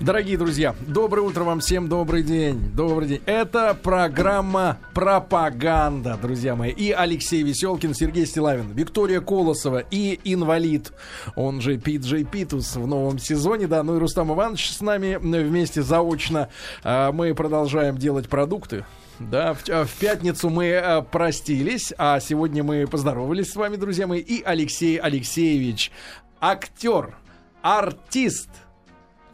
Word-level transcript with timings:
Дорогие 0.00 0.38
друзья, 0.38 0.74
доброе 0.86 1.20
утро 1.20 1.44
вам 1.44 1.60
всем, 1.60 1.86
добрый 1.86 2.22
день, 2.22 2.72
добрый 2.74 3.06
день. 3.06 3.22
Это 3.26 3.74
программа 3.74 4.78
«Пропаганда», 4.94 6.18
друзья 6.20 6.56
мои. 6.56 6.70
И 6.70 6.90
Алексей 6.90 7.42
Веселкин, 7.42 7.92
Сергей 7.92 8.24
Стилавин, 8.24 8.72
Виктория 8.72 9.20
Колосова 9.20 9.84
и 9.90 10.18
инвалид, 10.24 10.94
он 11.36 11.60
же 11.60 11.76
Пиджей 11.76 12.24
Питус 12.24 12.76
в 12.76 12.86
новом 12.86 13.18
сезоне, 13.18 13.66
да, 13.66 13.82
ну 13.82 13.96
и 13.96 13.98
Рустам 13.98 14.32
Иванович 14.32 14.70
с 14.70 14.80
нами 14.80 15.16
вместе 15.16 15.82
заочно. 15.82 16.48
А, 16.82 17.12
мы 17.12 17.34
продолжаем 17.34 17.98
делать 17.98 18.26
продукты, 18.26 18.86
да, 19.18 19.52
в, 19.52 19.68
в 19.68 19.92
пятницу 20.00 20.48
мы 20.48 20.76
а, 20.76 21.02
простились, 21.02 21.92
а 21.98 22.20
сегодня 22.20 22.64
мы 22.64 22.86
поздоровались 22.86 23.52
с 23.52 23.56
вами, 23.56 23.76
друзья 23.76 24.06
мои. 24.06 24.20
И 24.20 24.42
Алексей 24.42 24.96
Алексеевич, 24.96 25.92
актер, 26.40 27.14
артист, 27.60 28.48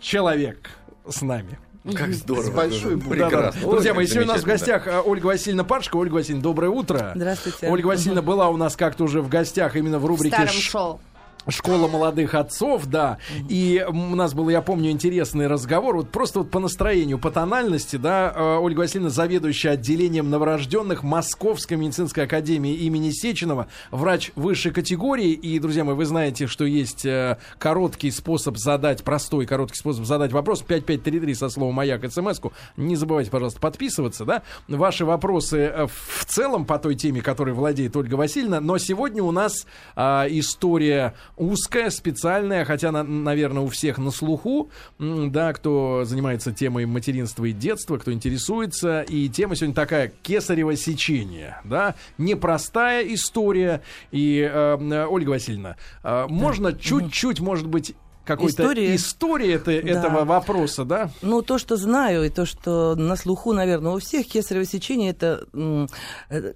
человек 0.01 0.71
с 1.09 1.23
нами. 1.23 1.59
Как 1.95 2.13
здорово. 2.13 2.43
С 2.43 2.51
большой 2.51 2.99
прекрасно. 2.99 3.31
Да, 3.31 3.53
да. 3.53 3.71
Друзья 3.71 3.95
мои, 3.95 4.07
сегодня 4.07 4.33
у 4.33 4.35
нас 4.35 4.43
в 4.43 4.47
гостях 4.47 4.89
а, 4.89 5.03
Ольга 5.03 5.27
Васильевна 5.27 5.63
Паршка. 5.63 5.97
Ольга 5.97 6.15
Васильевна, 6.15 6.43
доброе 6.43 6.69
утро. 6.69 7.13
Здравствуйте. 7.15 7.69
Ольга 7.69 7.87
Васильевна 7.87 8.23
была 8.23 8.49
у 8.49 8.57
нас 8.57 8.75
как-то 8.77 9.05
уже 9.05 9.23
в 9.23 9.29
гостях 9.29 9.77
именно 9.77 10.01
в 10.01 10.07
рубрике... 10.07 10.35
В 10.35 10.39
старом 10.39 10.61
шоу. 10.61 11.01
Школа 11.49 11.87
молодых 11.87 12.35
отцов, 12.35 12.87
да. 12.87 13.19
И 13.49 13.85
у 13.89 14.17
нас 14.17 14.35
был, 14.35 14.49
я 14.49 14.63
помню, 14.63 14.91
интересный 14.91 15.47
разговор. 15.47 15.97
Вот 15.97 16.11
просто 16.11 16.41
вот 16.41 16.51
по 16.51 16.59
настроению, 16.59 17.19
по 17.19 17.31
тональности, 17.31 17.97
да, 17.97 18.33
э, 18.35 18.57
Ольга 18.59 18.81
Васильевна, 18.81 19.11
заведующая 19.11 19.73
отделением 19.73 20.29
новорожденных 20.31 21.03
Московской 21.03 21.77
медицинской 21.77 22.25
академии 22.25 22.75
имени 22.75 23.11
Сеченова, 23.11 23.69
врач 23.91 24.33
высшей 24.35 24.73
категории. 24.73 25.31
И, 25.31 25.59
друзья 25.59 25.85
мои, 25.85 25.95
вы 25.95 26.05
знаете, 26.05 26.47
что 26.47 26.65
есть 26.65 27.07
э, 27.07 27.39
короткий 27.59 28.11
способ 28.11 28.57
задать, 28.57 29.05
простой 29.05 29.47
короткий 29.47 29.79
способ 29.79 30.05
задать 30.05 30.33
вопрос. 30.33 30.63
5533 30.63 31.35
со 31.35 31.49
словом 31.49 31.75
«Маяк» 31.75 32.05
смс-ку. 32.11 32.53
Не 32.77 32.97
забывайте, 32.97 33.31
пожалуйста, 33.31 33.61
подписываться, 33.61 34.25
да. 34.25 34.43
Ваши 34.69 35.05
вопросы 35.05 35.59
э, 35.59 35.87
в 35.87 36.25
целом 36.25 36.65
по 36.65 36.79
той 36.79 36.97
теме, 36.97 37.21
которой 37.21 37.55
владеет 37.55 37.97
Ольга 37.97 38.17
Васильевна. 38.17 38.61
Но 38.61 38.79
сегодня 38.79 39.23
у 39.23 39.31
нас 39.31 39.67
а, 39.95 40.27
история 40.29 41.15
узкая, 41.37 41.91
специальная, 41.91 42.65
хотя, 42.65 42.93
на, 42.93 43.03
наверное, 43.03 43.63
у 43.63 43.69
всех 43.69 43.99
на 43.99 44.11
слуху, 44.11 44.71
да, 44.99 45.53
кто 45.53 46.05
занимается 46.05 46.53
темой 46.53 46.87
материнства 46.87 47.45
и 47.45 47.53
детства, 47.53 47.99
кто 47.99 48.13
интересуется. 48.13 49.03
И 49.03 49.29
тема 49.29 49.57
сегодня 49.57 49.75
такая 49.75 50.13
кесарево 50.23 50.77
сечение, 50.77 51.59
да, 51.65 51.95
непростая 52.19 53.07
история. 53.13 53.83
И, 54.11 54.41
э, 54.41 55.07
Ольга 55.09 55.31
Васильевна, 55.31 55.77
э, 56.03 56.27
можно 56.29 56.73
чуть-чуть, 56.73 57.41
может 57.41 57.67
быть, 57.67 57.95
какой-то 58.27 58.63
история, 58.63 58.97
история 58.97 59.55
это, 59.55 59.67
да. 59.67 59.89
этого 59.89 60.25
вопроса, 60.25 60.85
да? 60.85 61.11
Ну, 61.23 61.43
то, 61.43 61.59
что 61.59 61.77
знаю, 61.77 62.25
и 62.25 62.29
то, 62.29 62.45
что 62.45 62.95
на 62.95 63.17
слуху, 63.17 63.53
наверное, 63.53 63.93
у 63.93 63.99
всех 63.99 64.27
кесарево 64.27 64.65
сечение, 64.67 65.11
это 65.11 65.47
э, 65.53 66.47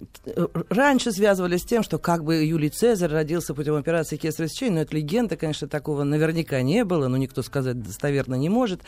раньше 0.69 1.11
связывали 1.11 1.57
с 1.57 1.63
тем, 1.63 1.81
что 1.81 1.97
как 1.97 2.23
бы 2.23 2.43
Юлий 2.43 2.69
Цезарь 2.69 3.11
родился 3.11 3.53
путем 3.53 3.75
операции 3.75 4.17
кесарево 4.17 4.49
сечения, 4.49 4.75
но 4.75 4.81
это 4.81 4.95
легенда, 4.95 5.37
конечно, 5.37 5.67
такого 5.67 6.03
наверняка 6.03 6.61
не 6.61 6.83
было, 6.83 7.07
но 7.07 7.17
никто 7.17 7.41
сказать 7.41 7.81
достоверно 7.81 8.35
не 8.35 8.49
может. 8.49 8.81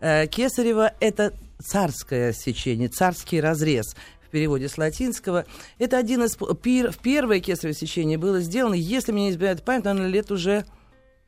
Э, 0.00 0.26
кесарево– 0.26 0.92
это 1.00 1.34
царское 1.62 2.32
сечение, 2.32 2.88
царский 2.88 3.40
разрез 3.40 3.96
в 4.26 4.30
переводе 4.30 4.68
с 4.68 4.78
латинского. 4.78 5.44
Это 5.78 5.98
один 5.98 6.22
из... 6.22 6.38
Пир, 6.62 6.94
первое 7.02 7.40
кесарево 7.40 7.74
сечение 7.74 8.16
было 8.16 8.40
сделано, 8.40 8.74
если 8.74 9.10
меня 9.10 9.26
не 9.26 9.30
избирает 9.32 9.64
память, 9.64 9.84
наверное, 9.84 10.08
лет 10.08 10.30
уже 10.30 10.64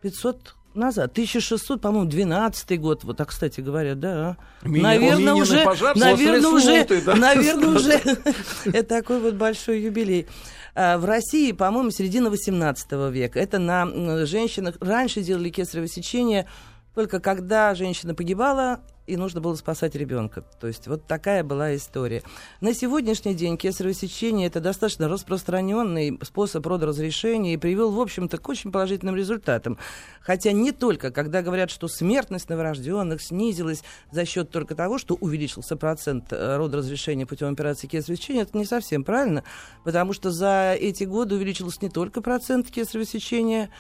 500 0.03 0.55
назад. 0.74 1.12
1600, 1.12 1.80
по-моему, 1.80 2.08
12 2.08 2.80
год. 2.80 3.04
Вот 3.04 3.16
так, 3.16 3.28
кстати 3.28 3.60
говоря, 3.60 3.94
да. 3.94 4.36
Меня, 4.62 4.82
наверное, 4.82 5.34
уже, 5.34 5.64
пожар, 5.64 5.96
наверное, 5.96 6.48
уже, 6.48 6.84
да? 7.04 7.14
наверное, 7.14 7.68
уже 7.76 7.92
это 8.66 8.82
такой 8.82 9.20
вот 9.20 9.34
большой 9.34 9.80
юбилей. 9.80 10.26
А, 10.74 10.98
в 10.98 11.04
России, 11.04 11.52
по-моему, 11.52 11.90
середина 11.90 12.30
18 12.30 12.92
века. 13.11 13.38
Это 13.38 13.58
на 13.58 14.27
женщинах. 14.27 14.77
Раньше 14.80 15.22
делали 15.22 15.50
кесарево 15.50 15.88
сечение 15.88 16.46
только 16.94 17.20
когда 17.20 17.74
женщина 17.74 18.14
погибала, 18.14 18.80
и 19.07 19.17
нужно 19.17 19.40
было 19.40 19.55
спасать 19.55 19.95
ребенка. 19.95 20.45
То 20.61 20.67
есть 20.67 20.86
вот 20.86 21.07
такая 21.07 21.42
была 21.42 21.74
история. 21.74 22.23
На 22.61 22.73
сегодняшний 22.74 23.35
день 23.35 23.57
кесарево 23.57 23.95
сечение 23.95 24.46
это 24.46 24.61
достаточно 24.61 25.08
распространенный 25.08 26.18
способ 26.23 26.67
родоразрешения 26.67 27.55
и 27.55 27.57
привел, 27.57 27.91
в 27.91 28.01
общем-то, 28.01 28.39
к 28.39 28.48
очень 28.48 28.70
положительным 28.70 29.17
результатам. 29.17 29.79
Хотя 30.20 30.52
не 30.52 30.73
только, 30.73 31.11
когда 31.11 31.42
говорят, 31.42 31.70
что 31.70 31.89
смертность 31.89 32.48
новорожденных 32.48 33.20
снизилась 33.20 33.83
за 34.11 34.24
счет 34.24 34.51
только 34.51 34.74
того, 34.74 34.98
что 34.98 35.14
увеличился 35.14 35.77
процент 35.77 36.33
э, 36.33 36.57
родоразрешения 36.57 37.27
путем 37.27 37.52
операции 37.52 37.89
кесарево 37.89 38.17
сечения, 38.17 38.42
это 38.42 38.57
не 38.57 38.64
совсем 38.64 39.05
правильно, 39.05 39.42
потому 39.85 40.12
что 40.12 40.30
за 40.30 40.77
эти 40.79 41.05
годы 41.05 41.35
увеличился 41.35 41.79
не 41.83 41.89
только 41.89 42.20
процент 42.20 42.70
кесарево 42.70 43.05
сечения, 43.05 43.70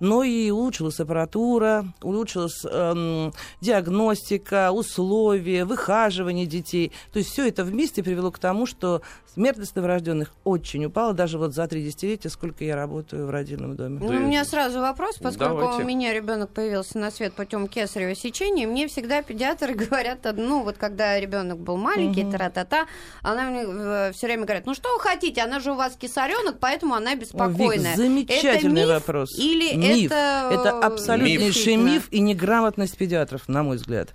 но 0.00 0.22
и 0.22 0.50
улучшилась 0.50 1.00
аппаратура, 1.00 1.84
улучшилась 2.02 2.64
эм, 2.64 3.32
диагностика, 3.60 4.70
условия, 4.72 5.64
выхаживание 5.64 6.46
детей. 6.46 6.92
То 7.12 7.18
есть 7.18 7.30
все 7.30 7.48
это 7.48 7.64
вместе 7.64 8.02
привело 8.02 8.30
к 8.30 8.38
тому, 8.38 8.66
что 8.66 9.02
смертность 9.36 9.76
новорожденных 9.76 10.32
очень 10.44 10.84
упала, 10.86 11.12
даже 11.12 11.38
вот 11.38 11.54
за 11.54 11.66
три 11.68 11.84
десятилетия, 11.84 12.30
сколько 12.30 12.64
я 12.64 12.74
работаю 12.74 13.26
в 13.26 13.30
родильном 13.30 13.76
доме. 13.76 14.00
Ну, 14.00 14.08
у 14.08 14.12
меня 14.12 14.44
сразу 14.44 14.80
вопрос, 14.80 15.16
поскольку 15.18 15.56
Давайте. 15.56 15.82
у 15.82 15.86
меня 15.86 16.12
ребенок 16.14 16.50
появился 16.50 16.98
на 16.98 17.10
свет 17.10 17.34
путем 17.34 17.68
кесарево 17.68 18.14
сечения, 18.14 18.66
мне 18.66 18.88
всегда 18.88 19.22
педиатры 19.22 19.74
говорят, 19.74 20.20
ну 20.34 20.62
вот 20.62 20.78
когда 20.78 21.20
ребенок 21.20 21.58
был 21.58 21.76
маленький, 21.76 22.24
угу. 22.24 22.32
тара-та-та, 22.32 22.86
она 23.22 23.50
мне 23.50 23.64
э, 23.66 24.12
все 24.14 24.26
время 24.26 24.44
говорит, 24.44 24.66
ну 24.66 24.74
что 24.74 24.92
вы 24.94 25.00
хотите, 25.00 25.42
она 25.42 25.60
же 25.60 25.72
у 25.72 25.74
вас 25.74 25.96
кисаренок, 25.96 26.56
поэтому 26.58 26.94
она 26.94 27.14
беспокойная. 27.14 27.94
О, 27.94 27.96
Вик, 27.96 27.96
замечательный 27.96 28.56
это 28.56 28.68
миф 28.68 28.88
вопрос. 28.88 29.38
Или 29.38 29.85
миф. 29.94 30.12
это... 30.12 30.48
Это 30.52 30.78
абсолютнейший 30.78 31.76
миф. 31.76 31.84
миф 31.86 32.08
и 32.10 32.20
неграмотность 32.20 32.96
педиатров, 32.96 33.48
на 33.48 33.62
мой 33.62 33.76
взгляд. 33.76 34.12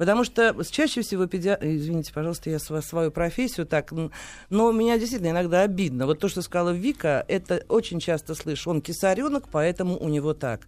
Потому 0.00 0.24
что 0.24 0.56
чаще 0.70 1.02
всего 1.02 1.26
педиатры... 1.26 1.76
Извините, 1.76 2.12
пожалуйста, 2.14 2.48
я 2.48 2.58
свою 2.58 3.10
профессию 3.10 3.66
так... 3.66 3.92
Но 4.48 4.72
меня 4.72 4.98
действительно 4.98 5.28
иногда 5.28 5.60
обидно. 5.60 6.06
Вот 6.06 6.20
то, 6.20 6.28
что 6.28 6.40
сказала 6.40 6.70
Вика, 6.70 7.22
это 7.28 7.62
очень 7.68 8.00
часто 8.00 8.34
слышу. 8.34 8.70
Он 8.70 8.80
кисаренок, 8.80 9.48
поэтому 9.52 9.98
у 9.98 10.08
него 10.08 10.32
так. 10.32 10.62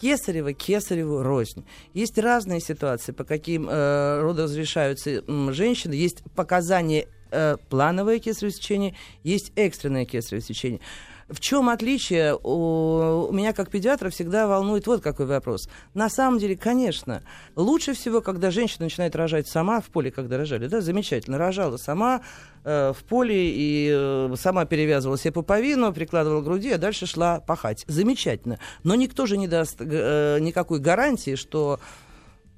Кесарево, 0.00 0.52
кесареву 0.52 1.22
рознь. 1.22 1.64
Есть 1.94 2.16
разные 2.16 2.60
ситуации, 2.60 3.10
по 3.10 3.24
каким 3.24 3.68
э, 3.68 4.20
роды 4.20 4.44
разрешаются 4.44 5.10
э, 5.10 5.52
женщины. 5.52 5.94
Есть 5.94 6.22
показания 6.36 7.08
э, 7.32 7.56
плановое 7.68 8.20
кесарево 8.20 8.52
сечение, 8.52 8.94
есть 9.24 9.52
экстренное 9.56 10.04
кесарево 10.04 10.44
сечение. 10.44 10.80
В 11.28 11.40
чем 11.40 11.68
отличие? 11.68 12.36
У, 12.36 13.28
у 13.28 13.32
меня 13.32 13.52
как 13.52 13.70
педиатра 13.70 14.10
всегда 14.10 14.46
волнует 14.46 14.86
вот 14.86 15.02
какой 15.02 15.26
вопрос. 15.26 15.68
На 15.92 16.08
самом 16.08 16.38
деле, 16.38 16.56
конечно, 16.56 17.22
лучше 17.56 17.94
всего, 17.94 18.20
когда 18.20 18.52
женщина 18.52 18.84
начинает 18.84 19.16
рожать 19.16 19.48
сама 19.48 19.80
в 19.80 19.86
поле, 19.86 20.12
когда 20.12 20.36
рожали, 20.38 20.68
да, 20.68 20.80
замечательно, 20.80 21.36
рожала 21.36 21.78
сама 21.78 22.20
э, 22.64 22.92
в 22.96 23.02
поле 23.04 23.50
и 23.50 23.90
э, 23.92 24.34
сама 24.36 24.66
перевязывала 24.66 25.18
себе 25.18 25.32
пуповину, 25.32 25.92
прикладывала 25.92 26.42
к 26.42 26.44
груди, 26.44 26.70
а 26.70 26.78
дальше 26.78 27.06
шла 27.06 27.40
пахать. 27.40 27.84
Замечательно. 27.88 28.60
Но 28.84 28.94
никто 28.94 29.26
же 29.26 29.36
не 29.36 29.48
даст 29.48 29.78
э, 29.80 30.38
никакой 30.40 30.78
гарантии, 30.78 31.34
что 31.34 31.80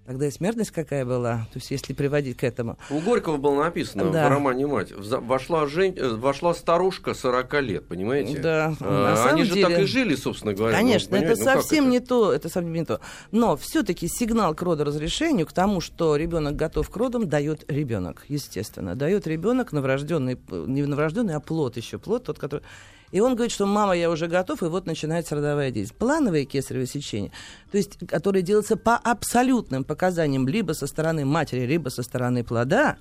Тогда 0.09 0.25
и 0.25 0.31
смертность 0.31 0.71
какая 0.71 1.05
была, 1.05 1.47
то 1.53 1.59
есть 1.59 1.71
если 1.71 1.93
приводить 1.93 2.39
к 2.39 2.43
этому. 2.43 2.79
У 2.89 2.99
Горького 2.99 3.37
было 3.37 3.65
написано 3.65 4.11
да. 4.11 4.27
в 4.27 4.31
романе 4.31 4.67
«Мать». 4.67 4.91
Вошла, 4.97 5.67
жен... 5.67 5.93
Э, 5.99 6.15
вошла 6.15 6.55
старушка 6.55 7.13
40 7.13 7.61
лет, 7.61 7.87
понимаете? 7.89 8.39
Да. 8.39 8.75
А, 8.81 9.29
они 9.29 9.43
же 9.43 9.53
деле... 9.53 9.69
так 9.69 9.79
и 9.81 9.85
жили, 9.85 10.15
собственно 10.15 10.55
говоря. 10.55 10.75
Конечно, 10.75 11.15
ну, 11.15 11.23
это 11.23 11.37
ну, 11.37 11.45
совсем 11.45 11.85
это? 11.85 11.93
не 11.93 12.01
то, 12.01 12.33
это 12.33 12.49
совсем 12.49 12.73
не 12.73 12.87
то. 12.87 13.03
Но 13.33 13.59
все-таки 13.59 14.09
сигнал 14.09 14.55
к 14.55 14.63
родоразрешению, 14.63 15.47
к 15.47 15.53
тому, 15.53 15.83
что 15.83 16.17
ребенок 16.17 16.57
готов 16.57 16.89
к 16.89 16.97
родам, 16.97 17.29
дает 17.29 17.71
ребенок, 17.71 18.25
естественно. 18.29 18.95
Дает 18.95 19.27
ребенок 19.27 19.73
новорожденный, 19.73 20.39
не 20.51 20.87
новорожденный, 20.87 21.35
а 21.35 21.41
плод 21.41 21.77
еще, 21.77 21.99
плод 21.99 22.25
тот, 22.25 22.39
который 22.39 22.63
и 23.11 23.21
он 23.21 23.35
говорит, 23.35 23.53
что 23.53 23.67
мама, 23.67 23.97
я 23.97 24.11
уже 24.11 24.27
готов, 24.27 24.63
и 24.63 24.67
вот 24.67 24.87
начинается 24.87 25.37
родовая 25.37 25.71
деятельность. 25.71 25.99
Плановое 25.99 26.45
кесарево 26.45 26.87
сечение, 26.87 27.33
то 27.71 27.79
есть, 27.79 27.99
которое 28.07 28.43
делается 28.43 28.77
по 28.77 28.97
абсолютным 28.97 29.85
показаниям 29.85 30.47
либо 30.47 30.73
со 30.73 30.87
стороны 30.87 31.25
матери, 31.25 31.67
либо 31.67 31.89
со 31.89 32.03
стороны 32.03 32.45
плода, 32.45 32.97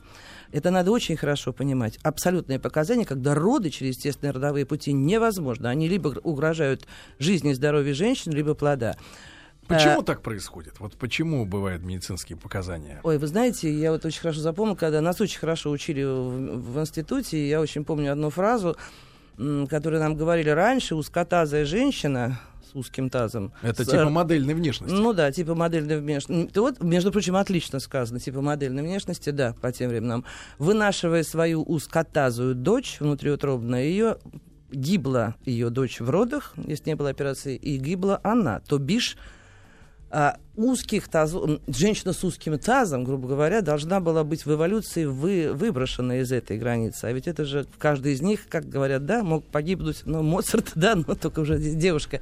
это 0.52 0.72
надо 0.72 0.92
очень 0.92 1.18
хорошо 1.18 1.54
понимать. 1.54 2.00
Абсолютные 2.04 2.60
показания, 2.60 3.06
когда 3.06 3.34
роды 3.34 3.70
через 3.70 3.96
естественные 3.98 4.32
родовые 4.32 4.66
пути 4.66 4.94
невозможно. 4.94 5.70
Они 5.70 5.88
либо 5.88 6.20
угрожают 6.24 6.88
жизни 7.20 7.52
и 7.52 7.54
здоровью 7.54 7.94
женщин, 7.94 8.32
либо 8.32 8.54
плода. 8.54 8.96
Почему 9.68 10.00
а, 10.00 10.04
так 10.04 10.22
происходит? 10.22 10.80
Вот 10.80 10.94
почему 10.94 11.46
бывают 11.46 11.84
медицинские 11.84 12.38
показания? 12.38 13.02
Ой, 13.04 13.18
вы 13.18 13.28
знаете, 13.28 13.72
я 13.72 13.92
вот 13.92 14.06
очень 14.06 14.22
хорошо 14.22 14.40
запомнил, 14.40 14.78
когда 14.78 15.02
нас 15.02 15.20
очень 15.20 15.40
хорошо 15.40 15.72
учили 15.72 16.04
в, 16.04 16.60
в 16.60 16.80
институте, 16.80 17.48
я 17.48 17.60
очень 17.60 17.84
помню 17.84 18.14
одну 18.14 18.30
фразу, 18.30 18.78
которые 19.70 20.00
нам 20.00 20.16
говорили 20.16 20.50
раньше, 20.50 20.96
узкотазая 20.96 21.66
женщина 21.66 22.40
с 22.70 22.76
узким 22.76 23.10
тазом. 23.10 23.54
Это 23.62 23.86
с, 23.86 23.88
типа 23.88 24.10
модельной 24.10 24.54
внешности. 24.54 24.94
Ну 24.94 25.14
да, 25.14 25.32
типа 25.32 25.56
модельной 25.56 26.00
внешности. 26.00 26.58
Вот, 26.58 26.82
между 26.82 27.12
прочим, 27.12 27.36
отлично 27.36 27.80
сказано, 27.80 28.20
типа 28.20 28.42
модельной 28.42 28.84
внешности, 28.84 29.30
да, 29.30 29.54
по 29.62 29.72
тем 29.72 29.90
временам. 29.90 30.26
Вынашивая 30.58 31.24
свою 31.24 31.64
узкотазую 31.64 32.56
дочь 32.56 32.98
внутриутробно, 33.00 33.76
ее 33.76 34.18
гибла 34.72 35.36
ее 35.46 35.70
дочь 35.70 36.00
в 36.00 36.10
родах, 36.10 36.54
если 36.58 36.90
не 36.90 36.96
было 36.96 37.10
операции, 37.10 37.56
и 37.56 37.78
гибла 37.78 38.20
она, 38.24 38.60
то 38.60 38.78
бишь 38.80 39.18
а, 40.10 40.38
узких 40.58 41.08
тазов, 41.08 41.62
женщина 41.68 42.14
с 42.14 42.24
узким 42.24 42.58
тазом, 42.58 43.04
грубо 43.04 43.30
говоря, 43.30 43.62
должна 43.62 44.00
была 44.00 44.24
быть 44.24 44.46
в 44.46 44.52
эволюции 44.52 45.06
вы, 45.06 45.54
выброшена 45.54 46.18
из 46.18 46.32
этой 46.32 46.58
границы. 46.58 47.06
А 47.06 47.12
ведь 47.12 47.28
это 47.28 47.46
же 47.46 47.68
каждый 47.78 48.14
из 48.14 48.22
них, 48.22 48.48
как 48.50 48.68
говорят, 48.68 49.06
да, 49.06 49.24
мог 49.24 49.46
погибнуть, 49.46 50.02
ну, 50.06 50.24
Моцарт, 50.24 50.72
да, 50.76 50.96
но 50.96 51.16
только 51.16 51.42
уже 51.42 51.58
здесь 51.58 51.76
девушка. 51.76 52.22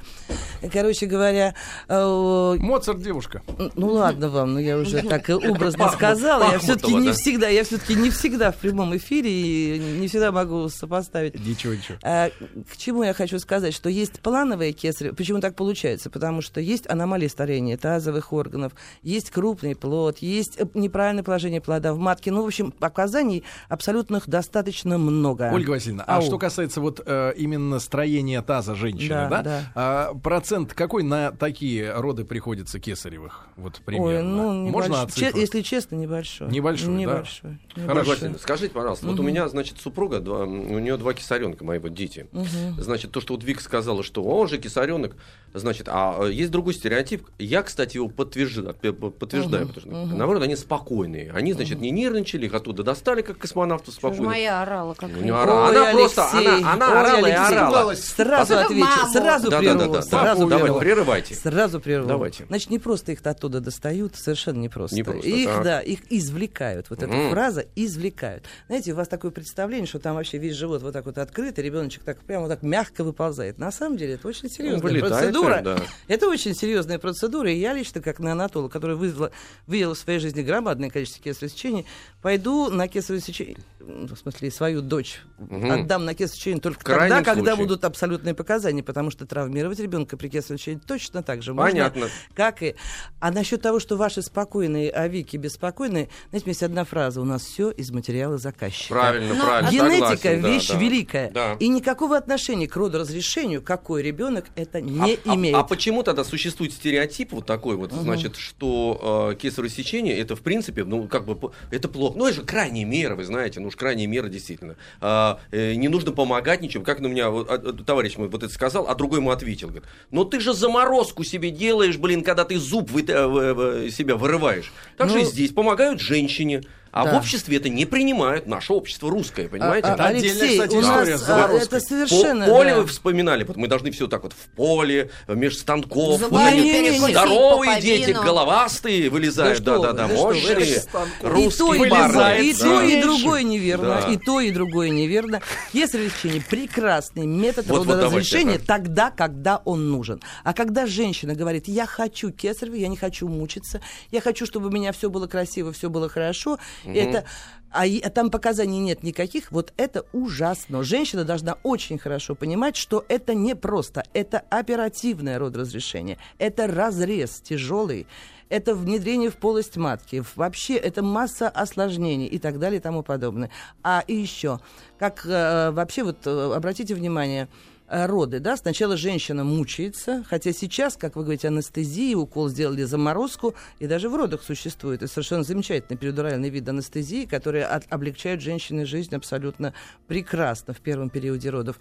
Короче 0.71 1.05
говоря... 1.05 1.55
Э, 1.87 2.55
Моцарт 2.59 3.01
девушка. 3.01 3.41
Ну 3.75 3.87
ладно 3.87 4.29
вам, 4.29 4.49
но 4.49 4.53
ну, 4.55 4.59
я 4.59 4.77
уже 4.77 5.01
так 5.07 5.29
образно 5.29 5.89
сказала. 5.89 6.51
Я 6.51 6.59
все-таки 6.59 6.93
не 6.93 7.13
всегда, 7.13 7.47
я 7.47 7.63
все-таки 7.63 7.95
не 7.95 8.09
всегда 8.09 8.51
в 8.51 8.57
прямом 8.57 8.95
эфире 8.97 9.31
и 9.31 9.79
не 9.79 10.07
всегда 10.07 10.31
могу 10.33 10.67
сопоставить. 10.67 11.35
Ничего, 11.35 11.73
ничего. 11.73 11.97
А, 12.03 12.29
к 12.71 12.77
чему 12.77 13.03
я 13.03 13.13
хочу 13.13 13.39
сказать, 13.39 13.73
что 13.73 13.89
есть 13.89 14.19
плановые 14.19 14.73
кесарево. 14.73 15.15
Почему 15.15 15.39
так 15.39 15.55
получается? 15.55 16.09
Потому 16.09 16.41
что 16.41 16.59
есть 16.59 16.89
аномалии 16.89 17.27
старения 17.27 17.77
тазовых 17.77 18.24
половых 18.25 18.33
органов, 18.33 18.73
есть 19.01 19.29
крупный 19.29 19.75
плод, 19.75 20.19
есть 20.19 20.57
э, 20.59 20.65
неправильное 20.73 21.23
положение 21.23 21.61
плода 21.61 21.93
в 21.93 21.97
матке. 21.97 22.31
Ну, 22.31 22.43
в 22.43 22.47
общем, 22.47 22.71
показаний 22.71 23.43
абсолютных 23.69 24.27
достаточно 24.27 24.97
много. 24.97 25.51
Ольга 25.53 25.71
Васильевна, 25.71 26.03
Ау. 26.03 26.19
а 26.19 26.21
что 26.21 26.37
касается 26.37 26.81
вот 26.81 27.01
э, 27.05 27.33
именно 27.37 27.79
строения 27.79 28.41
таза 28.41 28.75
женщины, 28.75 29.09
да? 29.09 29.29
да? 29.29 29.43
да. 29.43 29.71
А, 29.75 30.13
процент 30.15 30.73
какой 30.73 31.03
на 31.03 31.31
такие 31.31 31.93
роды 31.93 32.25
приходится 32.25 32.79
кесаревых? 32.79 33.47
Вот 33.57 33.81
примерно. 33.85 34.07
Ой, 34.07 34.23
ну, 34.23 34.69
Можно 34.69 35.07
Че- 35.13 35.31
если 35.35 35.61
честно, 35.61 35.95
небольшой. 35.95 36.49
Небольшой, 36.49 36.93
небольшой. 36.93 37.59
Да? 37.75 37.87
Хорошо. 37.87 38.11
Васильевна, 38.11 38.37
скажите, 38.39 38.73
пожалуйста, 38.73 39.05
угу. 39.05 39.15
вот 39.15 39.19
у 39.21 39.23
меня, 39.23 39.47
значит, 39.47 39.79
супруга, 39.79 40.19
два, 40.19 40.43
у 40.43 40.79
нее 40.79 40.97
два 40.97 41.13
кисаренка, 41.13 41.63
мои 41.63 41.79
вот 41.79 41.93
дети. 41.93 42.27
Угу. 42.31 42.81
Значит, 42.81 43.11
то, 43.11 43.21
что 43.21 43.33
вот 43.33 43.43
Вика 43.43 43.61
сказала, 43.61 44.03
что 44.03 44.23
он 44.23 44.47
же 44.47 44.57
кисаренок, 44.57 45.15
значит, 45.53 45.87
а 45.89 46.25
э, 46.25 46.31
есть 46.31 46.51
другой 46.51 46.73
стереотип. 46.73 47.27
Я, 47.39 47.63
кстати, 47.63 47.97
его 47.97 48.07
подтверждаю, 48.15 48.73
подтверждаю, 48.75 49.65
угу, 49.65 49.73
потому 49.73 49.95
что, 49.95 50.03
угу. 50.03 50.15
наоборот, 50.17 50.43
они 50.43 50.55
спокойные. 50.55 51.31
Они, 51.31 51.53
значит, 51.53 51.79
не 51.79 51.91
нервничали, 51.91 52.45
их 52.45 52.53
оттуда 52.53 52.83
достали, 52.83 53.21
как 53.21 53.37
космонавтов 53.37 53.93
спокойно. 53.93 54.25
Моя 54.25 54.61
орала 54.61 54.93
как 54.93 55.09
У 55.09 55.21
нее 55.21 55.35
орала. 55.35 55.69
Она 55.69 55.89
Алексей, 55.89 56.15
просто, 56.15 56.37
она, 56.37 56.73
она 56.73 56.87
ой, 56.87 56.99
орала 56.99 57.27
Алексей, 57.27 57.53
и 57.53 57.57
орала. 57.57 57.95
Сразу 57.95 58.57
отвечу, 58.57 59.07
сразу 59.11 59.49
да, 59.49 59.59
прерву. 59.59 59.79
Да, 59.79 59.85
да, 59.85 59.93
да. 59.93 60.01
Сразу 60.01 60.47
давайте, 60.47 60.79
прерывайте. 60.79 61.35
Сразу 61.35 61.79
прерву. 61.79 62.07
Давайте. 62.07 62.45
Значит, 62.45 62.69
не 62.69 62.79
просто 62.79 63.11
их 63.11 63.25
оттуда 63.25 63.59
достают, 63.59 64.15
совершенно 64.15 64.59
не 64.59 64.69
просто. 64.69 64.95
Не 64.95 65.03
просто 65.03 65.27
их, 65.27 65.47
так. 65.47 65.63
да, 65.63 65.79
их 65.81 65.99
извлекают. 66.09 66.89
Вот 66.89 67.03
эта 67.03 67.29
фраза 67.29 67.65
«извлекают». 67.75 68.45
Знаете, 68.67 68.93
у 68.93 68.95
вас 68.95 69.07
такое 69.07 69.31
представление, 69.31 69.87
что 69.87 69.99
там 69.99 70.15
вообще 70.15 70.37
весь 70.37 70.55
живот 70.55 70.81
вот 70.81 70.93
так 70.93 71.05
вот 71.05 71.17
открыт, 71.17 71.59
и 71.59 71.61
ребеночек 71.61 72.03
так 72.03 72.19
прямо 72.19 72.43
вот 72.43 72.49
так 72.49 72.63
мягко 72.63 73.03
выползает. 73.03 73.57
На 73.57 73.71
самом 73.71 73.97
деле 73.97 74.13
это 74.13 74.27
очень 74.27 74.49
серьезная 74.49 74.99
процедура. 74.99 75.79
Это 76.07 76.27
очень 76.27 76.55
серьезная 76.55 76.99
процедура, 76.99 77.51
и 77.51 77.57
я 77.57 77.73
лично, 77.73 78.01
как 78.05 78.19
неонатолог, 78.19 78.71
который 78.71 78.95
вызвала, 78.95 79.31
выявила 79.67 79.95
в 79.95 79.97
своей 79.97 80.19
жизни 80.19 80.41
громадное 80.41 80.89
количество 80.89 81.23
кесарево 81.23 81.53
сечений, 81.53 81.85
пойду 82.25 82.71
на 82.71 82.87
кесарево 82.87 83.23
сечение, 83.23 83.57
ну, 83.79 84.07
в 84.07 84.17
смысле, 84.17 84.49
свою 84.49 84.81
дочь 84.81 85.21
угу. 85.37 85.71
отдам 85.71 86.05
на 86.05 86.15
кесарево 86.15 86.35
сечение 86.35 86.59
только 86.59 86.83
тогда, 86.83 87.21
когда 87.21 87.55
будут 87.55 87.85
абсолютные 87.85 88.33
показания, 88.33 88.81
потому 88.81 89.11
что 89.11 89.27
травмировать 89.27 89.77
ребенка 89.77 90.17
при 90.17 90.29
кесарево 90.29 90.57
сечении 90.57 90.79
точно 90.79 91.21
так 91.21 91.43
же 91.43 91.53
Понятно. 91.53 92.01
можно, 92.01 92.15
как 92.33 92.63
и... 92.63 92.73
А 93.19 93.29
насчет 93.29 93.61
того, 93.61 93.79
что 93.79 93.95
ваши 93.95 94.23
спокойные, 94.23 94.89
а 94.89 95.07
Вики 95.07 95.37
беспокойные, 95.37 96.09
знаете, 96.31 96.49
есть 96.49 96.63
одна 96.63 96.83
фраза, 96.83 97.21
у 97.21 97.25
нас 97.25 97.43
все 97.43 97.69
из 97.69 97.91
материала 97.91 98.39
заказчика. 98.39 98.95
Правильно, 98.95 99.35
Но 99.35 99.45
правильно. 99.45 99.69
Генетика 99.69 100.17
согласен, 100.17 100.45
вещь 100.45 100.67
да, 100.69 100.79
великая. 100.79 101.29
Да. 101.29 101.53
И 101.59 101.67
никакого 101.67 102.17
отношения 102.17 102.67
к 102.67 102.75
родоразрешению, 102.75 103.61
какой 103.61 104.01
ребенок, 104.01 104.45
это 104.55 104.81
не 104.81 105.19
а, 105.25 105.35
имеет. 105.35 105.55
А, 105.55 105.59
а 105.59 105.63
почему 105.63 106.01
тогда 106.01 106.23
существует 106.23 106.73
стереотип 106.73 107.33
вот 107.33 107.45
такой 107.45 107.75
вот, 107.75 107.93
угу. 107.93 108.01
значит, 108.01 108.35
что 108.35 109.29
э, 109.31 109.35
кесарево 109.35 109.69
сечение 109.69 110.17
это 110.17 110.35
в 110.35 110.41
принципе, 110.41 110.83
ну 110.83 111.07
как 111.07 111.25
бы 111.25 111.51
это 111.69 111.87
плохо. 111.87 112.14
Ну 112.15 112.27
это 112.27 112.37
же 112.37 112.43
крайние 112.43 112.85
меры, 112.85 113.15
вы 113.15 113.23
знаете, 113.23 113.59
ну 113.59 113.67
уж 113.67 113.75
крайние 113.75 114.07
меры 114.07 114.29
действительно. 114.29 114.75
А, 115.01 115.39
э, 115.51 115.75
не 115.75 115.87
нужно 115.87 116.11
помогать 116.11 116.61
ничем. 116.61 116.83
Как 116.83 116.99
на 116.99 117.07
меня 117.07 117.29
вот, 117.29 117.47
а, 117.49 117.57
товарищ 117.73 118.17
мой 118.17 118.27
вот 118.27 118.43
это 118.43 118.53
сказал, 118.53 118.87
а 118.87 118.95
другой 118.95 119.19
ему 119.19 119.31
ответил, 119.31 119.67
говорит, 119.67 119.87
но 120.11 120.23
ты 120.23 120.39
же 120.39 120.53
заморозку 120.53 121.23
себе 121.23 121.51
делаешь, 121.51 121.97
блин, 121.97 122.23
когда 122.23 122.45
ты 122.45 122.57
зуб 122.57 122.89
вы, 122.91 123.03
э, 123.07 123.89
себя 123.91 124.15
вырываешь. 124.15 124.71
Так 124.97 125.07
ну... 125.07 125.13
же 125.13 125.21
и 125.21 125.25
здесь 125.25 125.51
помогают 125.51 125.99
женщине. 125.99 126.63
А 126.95 127.03
да. 127.03 127.11
в 127.11 127.17
обществе 127.17 127.57
это 127.57 127.67
не 127.67 127.85
принимают. 127.85 128.47
Наше 128.47 128.71
общество 128.71 129.09
русское, 129.09 129.49
понимаете? 129.49 129.89
А, 129.89 129.95
а, 129.95 130.07
Алексей, 130.07 130.59
кстати, 130.59 130.75
у 130.75 130.81
нас 130.81 131.09
это 131.09 131.81
совершенно... 131.81 132.45
По, 132.45 132.51
поле 132.51 132.69
да. 132.69 132.79
вы 132.79 132.87
вспоминали, 132.87 133.43
вот 133.43 133.57
мы 133.57 133.67
должны 133.67 133.91
все 133.91 134.07
так 134.07 134.23
вот 134.23 134.31
в 134.31 134.55
поле, 134.55 135.11
меж 135.27 135.57
станков. 135.57 136.21
Вот 136.21 136.41
они 136.41 136.97
здоровые 136.97 137.81
дети, 137.81 138.11
головастые 138.11 139.09
вылезают, 139.09 139.59
да-да-да, 139.59 140.07
мощные. 140.07 140.83
Русский 141.21 141.63
вылезает. 141.63 142.45
И 142.45 142.53
то, 142.53 142.81
и 142.81 143.01
другое 143.01 143.43
неверно. 143.43 144.05
И 144.09 144.15
то, 144.15 144.39
и 144.39 144.51
другое 144.51 144.89
неверно. 144.89 145.41
Кесарево 145.73 146.05
лечение 146.05 146.41
прекрасный 146.41 147.25
метод 147.25 147.67
вот, 147.67 147.85
родоразрешения 147.85 148.57
вот 148.57 148.65
тогда, 148.65 149.11
когда 149.11 149.61
он 149.65 149.91
нужен. 149.91 150.21
А 150.45 150.53
когда 150.53 150.87
женщина 150.87 151.35
говорит, 151.35 151.67
я 151.67 151.85
хочу 151.85 152.31
кесарево, 152.31 152.75
я 152.75 152.87
не 152.87 152.95
хочу 152.95 153.27
мучиться, 153.27 153.81
я 154.11 154.21
хочу, 154.21 154.45
чтобы 154.45 154.69
у 154.69 154.71
меня 154.71 154.93
все 154.93 155.09
было 155.09 155.27
красиво, 155.27 155.73
все 155.73 155.89
было 155.89 156.07
хорошо, 156.07 156.57
Угу. 156.85 156.93
Это, 156.93 157.25
а, 157.71 157.83
а 157.85 158.09
там 158.09 158.29
показаний 158.29 158.79
нет 158.79 159.03
никаких. 159.03 159.51
Вот 159.51 159.73
это 159.77 160.05
ужасно. 160.13 160.83
Женщина 160.83 161.23
должна 161.25 161.57
очень 161.63 161.97
хорошо 161.97 162.35
понимать, 162.35 162.75
что 162.75 163.03
это 163.07 163.33
не 163.33 163.55
просто. 163.55 164.03
Это 164.13 164.43
оперативное 164.49 165.39
родоразрешение. 165.39 166.17
Это 166.37 166.67
разрез 166.67 167.41
тяжелый 167.41 168.07
это 168.49 168.75
внедрение 168.75 169.29
в 169.29 169.37
полость 169.37 169.77
матки, 169.77 170.23
вообще 170.35 170.75
это 170.75 171.01
масса 171.01 171.49
осложнений 171.49 172.27
и 172.27 172.37
так 172.37 172.59
далее 172.59 172.79
и 172.79 172.81
тому 172.81 173.03
подобное. 173.03 173.49
А 173.83 174.03
и 174.05 174.15
еще, 174.15 174.59
как 174.99 175.25
э, 175.25 175.71
вообще 175.71 176.03
вот 176.03 176.25
э, 176.25 176.53
обратите 176.53 176.93
внимание, 176.95 177.47
роды, 177.87 178.39
да, 178.39 178.57
сначала 178.57 178.97
женщина 178.97 179.43
мучается, 179.43 180.25
хотя 180.27 180.51
сейчас, 180.53 180.97
как 180.97 181.15
вы 181.15 181.23
говорите, 181.23 181.47
анестезия, 181.47 182.15
укол 182.17 182.49
сделали 182.49 182.83
заморозку, 182.83 183.53
и 183.79 183.87
даже 183.87 184.09
в 184.09 184.15
родах 184.15 184.41
существует. 184.43 185.03
Это 185.03 185.11
совершенно 185.11 185.43
замечательный 185.43 185.97
перидуральный 185.97 186.49
вид 186.49 186.67
анестезии, 186.67 187.25
который 187.25 187.63
от, 187.63 187.85
облегчает 187.91 188.41
женщине 188.41 188.85
жизнь 188.85 189.15
абсолютно 189.15 189.73
прекрасно 190.07 190.73
в 190.73 190.81
первом 190.81 191.09
периоде 191.09 191.49
родов. 191.49 191.79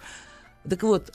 Так 0.69 0.83
вот, 0.83 1.11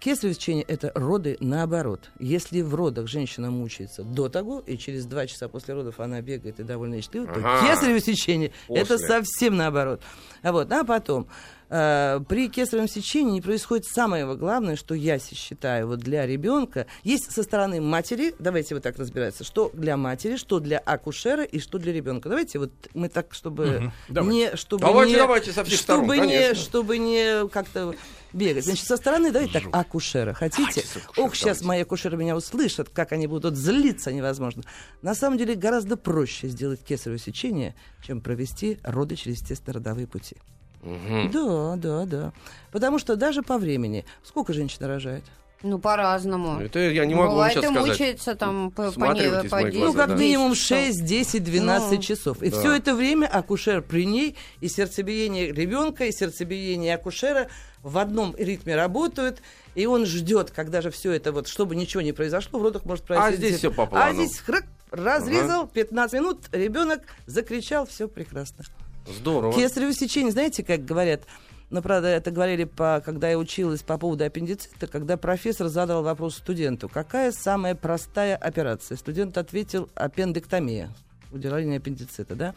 Кесарево 0.00 0.34
сечение– 0.34 0.64
это 0.68 0.92
роды 0.94 1.38
наоборот. 1.40 2.10
Если 2.18 2.60
в 2.60 2.74
родах 2.74 3.06
женщина 3.06 3.50
мучается 3.50 4.02
до 4.02 4.28
того, 4.28 4.58
и 4.58 4.76
через 4.76 5.06
два 5.06 5.26
часа 5.26 5.48
после 5.48 5.72
родов 5.72 5.98
она 5.98 6.20
бегает 6.20 6.60
и 6.60 6.62
довольно 6.62 7.00
счастлива, 7.00 7.26
ага. 7.30 7.60
то 7.60 7.66
кесарево 7.66 8.00
сечение– 8.00 8.52
это 8.68 8.98
совсем 8.98 9.56
наоборот. 9.56 10.02
А, 10.42 10.52
вот, 10.52 10.70
а 10.72 10.84
потом 10.84 11.26
Э, 11.63 11.63
при 11.74 12.48
кесаревом 12.48 12.88
сечении 12.88 13.32
не 13.32 13.40
происходит 13.40 13.84
самое 13.86 14.36
главное, 14.36 14.76
что 14.76 14.94
я 14.94 15.18
считаю 15.18 15.88
вот 15.88 15.98
для 15.98 16.24
ребенка. 16.24 16.86
Есть 17.02 17.32
со 17.32 17.42
стороны 17.42 17.80
матери, 17.80 18.32
давайте 18.38 18.74
вот 18.74 18.84
так 18.84 18.96
разбираться, 18.96 19.42
что 19.42 19.72
для 19.74 19.96
матери, 19.96 20.36
что 20.36 20.60
для 20.60 20.78
акушера 20.78 21.42
и 21.42 21.58
что 21.58 21.78
для 21.78 21.92
ребенка. 21.92 22.28
Давайте 22.28 22.60
вот 22.60 22.70
мы 22.94 23.08
так, 23.08 23.34
чтобы 23.34 23.90
угу. 24.08 24.20
не, 24.30 24.54
чтобы 24.54 24.82
давайте, 24.82 25.12
не, 25.12 25.18
давайте 25.18 25.52
со 25.52 25.64
всех 25.64 25.80
чтобы 25.80 26.14
сторон, 26.14 26.28
не, 26.28 26.54
чтобы 26.54 26.98
не 26.98 27.48
как-то 27.48 27.94
бегать. 28.32 28.64
Значит, 28.64 28.86
со 28.86 28.96
стороны, 28.96 29.32
давайте 29.32 29.60
так, 29.60 29.74
акушера. 29.74 30.32
Хотите? 30.32 30.80
акушер, 30.80 31.02
Ох, 31.16 31.34
сейчас 31.34 31.62
мои 31.62 31.82
акушеры 31.82 32.16
меня 32.16 32.36
услышат, 32.36 32.88
как 32.88 33.10
они 33.10 33.26
будут 33.26 33.56
злиться 33.56 34.12
невозможно. 34.12 34.62
На 35.02 35.16
самом 35.16 35.38
деле 35.38 35.56
гораздо 35.56 35.96
проще 35.96 36.46
сделать 36.46 36.84
кесарево 36.84 37.18
сечение, 37.18 37.74
чем 38.06 38.20
провести 38.20 38.78
роды 38.84 39.16
через 39.16 39.40
естественно-родовые 39.40 40.06
пути. 40.06 40.36
Угу. 40.84 41.28
Да, 41.32 41.76
да, 41.76 42.04
да. 42.04 42.32
Потому 42.70 42.98
что 42.98 43.16
даже 43.16 43.42
по 43.42 43.58
времени, 43.58 44.04
сколько 44.22 44.52
женщина 44.52 44.86
рожает? 44.86 45.24
Ну, 45.64 45.78
по-разному. 45.78 46.60
Это 46.60 46.78
я 46.78 47.06
не 47.06 47.14
могу 47.14 47.30
Бывает, 47.30 47.56
вам 47.56 47.64
сейчас 47.64 47.72
сказать. 47.72 47.90
мучается 47.90 48.34
там 48.34 48.70
по, 48.70 48.92
по, 48.92 49.00
по 49.00 49.14
10, 49.14 49.74
Ну, 49.80 49.94
как 49.94 50.10
минимум 50.10 50.54
6, 50.54 51.02
10, 51.02 51.42
12 51.42 51.90
ну, 51.90 52.02
часов. 52.02 52.42
И 52.42 52.50
да. 52.50 52.60
все 52.60 52.76
это 52.76 52.94
время 52.94 53.26
акушер 53.26 53.80
при 53.80 54.04
ней, 54.04 54.36
и 54.60 54.68
сердцебиение 54.68 55.52
ребенка, 55.52 56.04
и 56.04 56.12
сердцебиение 56.12 56.94
акушера 56.94 57.48
в 57.82 57.96
одном 57.96 58.36
ритме 58.36 58.76
работают, 58.76 59.40
и 59.74 59.86
он 59.86 60.04
ждет, 60.04 60.50
когда 60.50 60.82
же 60.82 60.90
все 60.90 61.12
это, 61.12 61.32
вот, 61.32 61.48
чтобы 61.48 61.76
ничего 61.76 62.02
не 62.02 62.12
произошло, 62.12 62.58
в 62.58 62.62
родах 62.62 62.84
может 62.84 63.04
произойти. 63.04 63.34
А 63.34 63.36
здесь 63.36 63.56
все 63.56 63.70
по 63.70 63.86
плану. 63.86 64.04
А 64.04 64.12
здесь 64.12 64.38
храк, 64.40 64.66
разрезал, 64.90 65.62
ага. 65.62 65.70
15 65.72 66.14
минут, 66.14 66.40
ребенок 66.52 67.00
закричал, 67.24 67.86
все 67.86 68.06
прекрасно. 68.06 68.64
Здорово. 69.06 69.52
Кесарево 69.52 69.92
сечение, 69.92 70.32
знаете, 70.32 70.62
как 70.64 70.84
говорят, 70.84 71.22
Но, 71.70 71.82
правда, 71.82 72.08
это 72.08 72.30
говорили, 72.30 72.64
по, 72.64 73.02
когда 73.04 73.30
я 73.30 73.38
училась 73.38 73.82
по 73.82 73.98
поводу 73.98 74.24
аппендицита, 74.24 74.86
когда 74.86 75.16
профессор 75.16 75.68
задал 75.68 76.02
вопрос 76.02 76.36
студенту, 76.36 76.88
какая 76.88 77.32
самая 77.32 77.74
простая 77.74 78.36
операция? 78.36 78.96
Студент 78.96 79.36
ответил 79.38 79.88
аппендэктомия, 79.94 80.90
удаление 81.32 81.78
аппендицита, 81.78 82.34
да? 82.36 82.54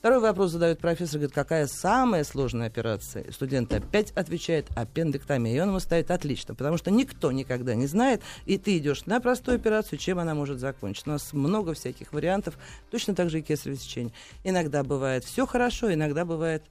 Второй 0.00 0.20
вопрос 0.20 0.52
задает 0.52 0.78
профессор, 0.78 1.18
говорит, 1.18 1.34
какая 1.34 1.66
самая 1.66 2.24
сложная 2.24 2.68
операция? 2.68 3.30
Студент 3.30 3.70
опять 3.74 4.12
отвечает 4.12 4.66
аппендэктомия. 4.74 5.54
И 5.54 5.60
он 5.60 5.68
ему 5.68 5.78
ставит 5.78 6.10
отлично, 6.10 6.54
потому 6.54 6.78
что 6.78 6.90
никто 6.90 7.30
никогда 7.30 7.74
не 7.74 7.86
знает, 7.86 8.22
и 8.46 8.56
ты 8.56 8.78
идешь 8.78 9.04
на 9.04 9.20
простую 9.20 9.56
операцию, 9.56 9.98
чем 9.98 10.18
она 10.18 10.34
может 10.34 10.58
закончиться. 10.58 11.10
У 11.10 11.12
нас 11.12 11.34
много 11.34 11.74
всяких 11.74 12.14
вариантов, 12.14 12.56
точно 12.90 13.14
так 13.14 13.28
же 13.28 13.40
и 13.40 13.42
кесарево 13.42 13.78
сечение. 13.78 14.14
Иногда 14.42 14.84
бывает 14.84 15.24
все 15.24 15.44
хорошо, 15.44 15.92
иногда 15.92 16.24
бывает 16.24 16.62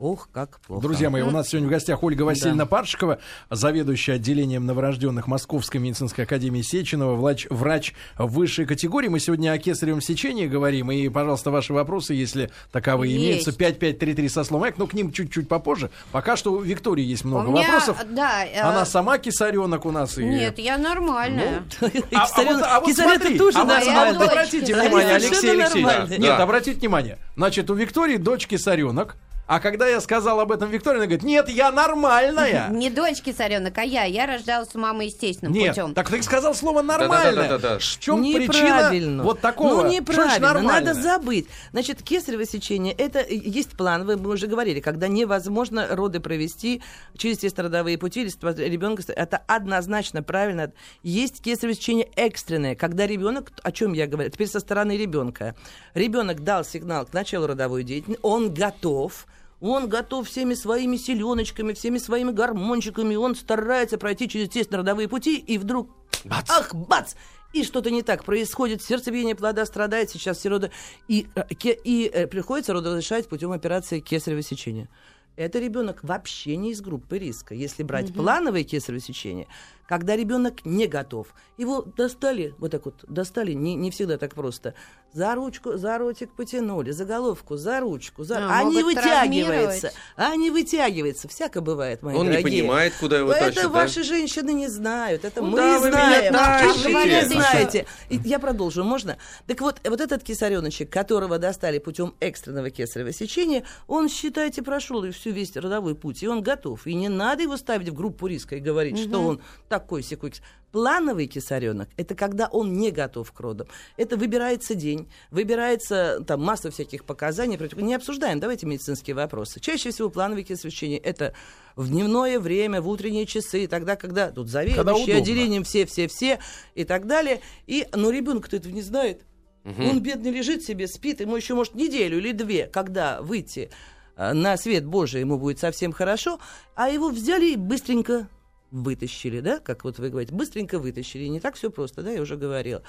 Ох, 0.00 0.28
как 0.32 0.58
плохо. 0.60 0.82
Друзья 0.82 1.08
мои, 1.08 1.22
у 1.22 1.30
нас 1.30 1.50
сегодня 1.50 1.68
в 1.68 1.70
гостях 1.70 2.02
Ольга 2.02 2.24
Васильевна 2.24 2.64
да. 2.64 2.66
Паршикова, 2.66 3.20
заведующая 3.48 4.16
отделением 4.16 4.66
новорожденных 4.66 5.28
Московской 5.28 5.80
медицинской 5.80 6.24
академии 6.24 6.62
Сеченова, 6.62 7.14
врач, 7.14 7.46
врач 7.48 7.94
высшей 8.18 8.66
категории. 8.66 9.06
Мы 9.06 9.20
сегодня 9.20 9.52
о 9.52 9.58
кесаревом 9.58 10.00
сечении 10.00 10.48
говорим. 10.48 10.90
И, 10.90 11.08
пожалуйста, 11.08 11.52
ваши 11.52 11.72
вопросы, 11.72 12.14
если 12.14 12.50
таковые 12.72 13.12
есть. 13.14 13.24
имеются. 13.24 13.52
5533 13.52 14.28
со 14.28 14.42
словом 14.42 14.68
«эк», 14.68 14.78
но 14.78 14.88
к 14.88 14.94
ним 14.94 15.12
чуть-чуть 15.12 15.46
попозже. 15.46 15.90
Пока 16.10 16.36
что 16.36 16.54
у 16.54 16.60
Виктории 16.60 17.04
есть 17.04 17.24
много 17.24 17.52
меня, 17.52 17.62
вопросов. 17.62 18.04
Да, 18.10 18.44
э, 18.44 18.62
Она 18.62 18.84
сама 18.86 19.18
кисаренок 19.18 19.86
у 19.86 19.92
нас. 19.92 20.18
И... 20.18 20.24
Нет, 20.24 20.58
я 20.58 20.76
нормальная. 20.76 21.62
Ну, 21.80 21.88
а, 22.14 22.24
а, 22.24 22.42
вот, 22.42 22.62
а 22.64 22.80
вот 22.80 22.96
смотри, 22.96 23.38
тоже 23.38 23.58
а 23.58 23.64
нормально. 23.64 24.24
обратите 24.24 24.74
внимание, 24.74 25.14
Алексей 25.14 25.52
Алексеевич. 25.52 26.18
Нет, 26.18 26.40
обратите 26.40 26.80
внимание. 26.80 27.18
Значит, 27.36 27.70
у 27.70 27.74
Виктории 27.74 28.16
дочь 28.16 28.48
кисаренок. 28.48 29.16
А 29.46 29.60
когда 29.60 29.86
я 29.86 30.00
сказал 30.00 30.40
об 30.40 30.52
этом 30.52 30.70
Виктория, 30.70 30.98
она 30.98 31.06
говорит, 31.06 31.22
нет, 31.22 31.50
я 31.50 31.70
нормальная. 31.70 32.68
Не 32.70 32.88
дочки 32.88 33.30
царенок, 33.30 33.76
а 33.76 33.82
я. 33.82 34.04
Я 34.04 34.26
рождалась 34.26 34.70
у 34.74 34.78
мамы 34.78 35.04
естественным 35.04 35.52
нет, 35.52 35.70
путем. 35.70 35.94
так 35.94 36.08
ты 36.08 36.22
сказал 36.22 36.54
слово 36.54 36.80
нормальная. 36.80 37.58
Да, 37.58 37.78
В 37.78 37.82
чем 37.82 38.22
причина 38.22 39.22
вот 39.22 39.40
такого? 39.40 39.82
Ну, 39.82 39.90
неправильно, 39.90 40.60
надо 40.62 40.94
забыть. 40.94 41.46
Значит, 41.72 42.02
кесарево 42.02 42.46
сечение, 42.46 42.94
это 42.94 43.20
есть 43.28 43.76
план, 43.76 44.06
вы, 44.06 44.16
мы 44.16 44.30
уже 44.30 44.46
говорили, 44.46 44.80
когда 44.80 45.08
невозможно 45.08 45.88
роды 45.90 46.20
провести 46.20 46.82
через 47.16 47.36
естественно-родовые 47.36 47.98
пути, 47.98 48.22
или 48.22 48.68
ребенка, 48.68 49.02
это 49.08 49.42
однозначно 49.46 50.22
правильно. 50.22 50.72
Есть 51.02 51.42
кесарево 51.42 51.74
сечение 51.74 52.08
экстренное, 52.16 52.74
когда 52.74 53.06
ребенок, 53.06 53.52
о 53.62 53.72
чем 53.72 53.92
я 53.92 54.06
говорю, 54.06 54.30
теперь 54.30 54.48
со 54.48 54.60
стороны 54.60 54.96
ребенка. 54.96 55.54
Ребенок 55.92 56.42
дал 56.42 56.64
сигнал 56.64 57.04
к 57.04 57.12
началу 57.12 57.46
родовой 57.46 57.84
деятельности, 57.84 58.20
он 58.22 58.52
готов, 58.52 59.26
он 59.60 59.88
готов 59.88 60.28
всеми 60.28 60.54
своими 60.54 60.96
селеночками, 60.96 61.72
всеми 61.72 61.98
своими 61.98 62.30
гармончиками, 62.30 63.14
он 63.14 63.34
старается 63.34 63.98
пройти 63.98 64.28
через 64.28 64.46
естественно 64.46 64.78
родовые 64.78 65.08
пути, 65.08 65.36
и 65.36 65.58
вдруг, 65.58 65.90
бац! 66.24 66.50
ах, 66.50 66.74
бац! 66.74 67.14
И 67.52 67.62
что-то 67.62 67.90
не 67.92 68.02
так 68.02 68.24
происходит, 68.24 68.82
сердцебиение 68.82 69.36
плода 69.36 69.64
страдает, 69.64 70.10
сейчас 70.10 70.38
все 70.38 70.48
роды... 70.48 70.72
И, 71.06 71.28
э, 71.36 71.42
и, 71.50 71.78
и 71.84 72.10
э, 72.12 72.26
приходится 72.26 72.72
родоразрешать 72.72 73.28
путем 73.28 73.52
операции 73.52 74.00
кесарево 74.00 74.42
сечения. 74.42 74.88
Это 75.36 75.60
ребенок 75.60 76.02
вообще 76.02 76.56
не 76.56 76.72
из 76.72 76.80
группы 76.80 77.18
риска. 77.18 77.54
Если 77.54 77.84
брать 77.84 78.10
угу. 78.10 78.22
плановое 78.22 78.64
кесарево 78.64 79.00
сечение, 79.00 79.46
когда 79.86 80.16
ребенок 80.16 80.64
не 80.64 80.86
готов. 80.86 81.28
Его 81.58 81.82
достали, 81.82 82.54
вот 82.58 82.70
так 82.70 82.84
вот, 82.84 83.04
достали, 83.08 83.52
не, 83.52 83.74
не 83.74 83.90
всегда 83.90 84.18
так 84.18 84.34
просто. 84.34 84.74
За 85.12 85.34
ручку, 85.36 85.76
за 85.76 85.96
ротик 85.98 86.32
потянули, 86.34 86.90
за 86.90 87.04
головку, 87.04 87.56
за 87.56 87.78
ручку. 87.78 88.24
За... 88.24 88.38
А, 88.38 88.58
а 88.58 88.64
не 88.64 88.82
вытягивается. 88.82 89.92
А 90.16 90.34
не 90.34 90.50
вытягивается. 90.50 91.28
Всяко 91.28 91.60
бывает, 91.60 92.02
мои 92.02 92.16
Он 92.16 92.26
дорогие. 92.26 92.44
не 92.44 92.60
понимает, 92.62 92.94
куда 92.98 93.18
его 93.18 93.30
это 93.30 93.46
тащат. 93.46 93.64
Это 93.64 93.68
ваши 93.68 94.00
да? 94.00 94.02
женщины 94.02 94.52
не 94.52 94.66
знают. 94.66 95.24
Это 95.24 95.40
куда 95.40 95.78
мы 95.78 95.88
знаем. 95.88 96.34
Вы 96.82 97.04
не 97.04 97.24
знаете. 97.28 97.86
И 98.08 98.18
я 98.24 98.40
продолжу, 98.40 98.82
можно? 98.82 99.16
Так 99.46 99.60
вот, 99.60 99.80
вот 99.84 100.00
этот 100.00 100.24
кисареночек, 100.24 100.90
которого 100.90 101.38
достали 101.38 101.78
путем 101.78 102.14
экстренного 102.18 102.70
кесарево 102.70 103.12
сечения, 103.12 103.64
он, 103.86 104.08
считайте, 104.08 104.62
прошел 104.62 105.08
всю 105.12 105.30
весь 105.30 105.54
родовой 105.54 105.94
путь, 105.94 106.24
и 106.24 106.26
он 106.26 106.42
готов. 106.42 106.88
И 106.88 106.94
не 106.94 107.08
надо 107.08 107.44
его 107.44 107.56
ставить 107.56 107.88
в 107.88 107.94
группу 107.94 108.26
риска 108.26 108.56
и 108.56 108.60
говорить, 108.60 108.94
угу. 108.94 109.08
что 109.08 109.20
он 109.20 109.40
такой 109.78 110.04
секой. 110.04 110.32
Плановый 110.70 111.26
кисаренок– 111.26 111.88
это 111.96 112.14
когда 112.14 112.46
он 112.46 112.74
не 112.74 112.90
готов 112.90 113.30
к 113.32 113.40
родам. 113.40 113.66
Это 113.96 114.16
выбирается 114.16 114.74
день, 114.74 115.08
выбирается 115.30 116.20
там 116.26 116.42
масса 116.42 116.70
всяких 116.70 117.04
показаний. 117.04 117.58
Не 117.76 117.94
обсуждаем, 117.94 118.40
давайте 118.40 118.66
медицинские 118.66 119.14
вопросы. 119.14 119.60
Чаще 119.60 119.90
всего 119.90 120.10
плановые 120.10 120.44
кисаревичения– 120.44 120.98
это 121.04 121.32
в 121.76 121.88
дневное 121.88 122.38
время, 122.38 122.80
в 122.80 122.88
утренние 122.88 123.26
часы, 123.26 123.66
тогда, 123.66 123.96
когда 123.96 124.30
тут 124.30 124.48
заведующие 124.48 125.16
отделением 125.16 125.64
все-все-все 125.64 126.38
и 126.74 126.84
так 126.84 127.06
далее. 127.06 127.40
И, 127.66 127.86
но 127.92 128.10
ребенок-то 128.10 128.56
этого 128.56 128.72
не 128.72 128.82
знает. 128.82 129.24
Угу. 129.64 129.82
Он 129.82 130.00
бедный 130.00 130.30
лежит 130.30 130.62
себе, 130.62 130.86
спит, 130.86 131.20
ему 131.20 131.36
еще, 131.36 131.54
может, 131.54 131.74
неделю 131.74 132.18
или 132.18 132.32
две, 132.32 132.66
когда 132.66 133.22
выйти 133.22 133.70
э, 134.16 134.32
на 134.32 134.56
свет 134.56 134.84
Божий 134.84 135.20
ему 135.20 135.38
будет 135.38 135.58
совсем 135.58 135.92
хорошо, 135.92 136.38
а 136.74 136.90
его 136.90 137.10
взяли 137.10 137.52
и 137.52 137.56
быстренько 137.56 138.28
вытащили, 138.74 139.40
да, 139.40 139.60
как 139.60 139.84
вот 139.84 139.98
вы 139.98 140.10
говорите, 140.10 140.34
быстренько 140.34 140.78
вытащили. 140.78 141.26
Не 141.28 141.40
так 141.40 141.54
все 141.54 141.70
просто, 141.70 142.02
да, 142.02 142.10
я 142.10 142.20
уже 142.20 142.36
говорила. 142.36 142.82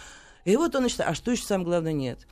И 0.43 0.55
вот 0.57 0.75
он 0.75 0.83
начинает, 0.83 1.11
а 1.11 1.15
что 1.15 1.31
еще 1.31 1.43
самое 1.43 1.67
главное 1.67 1.93
нет? 1.93 2.27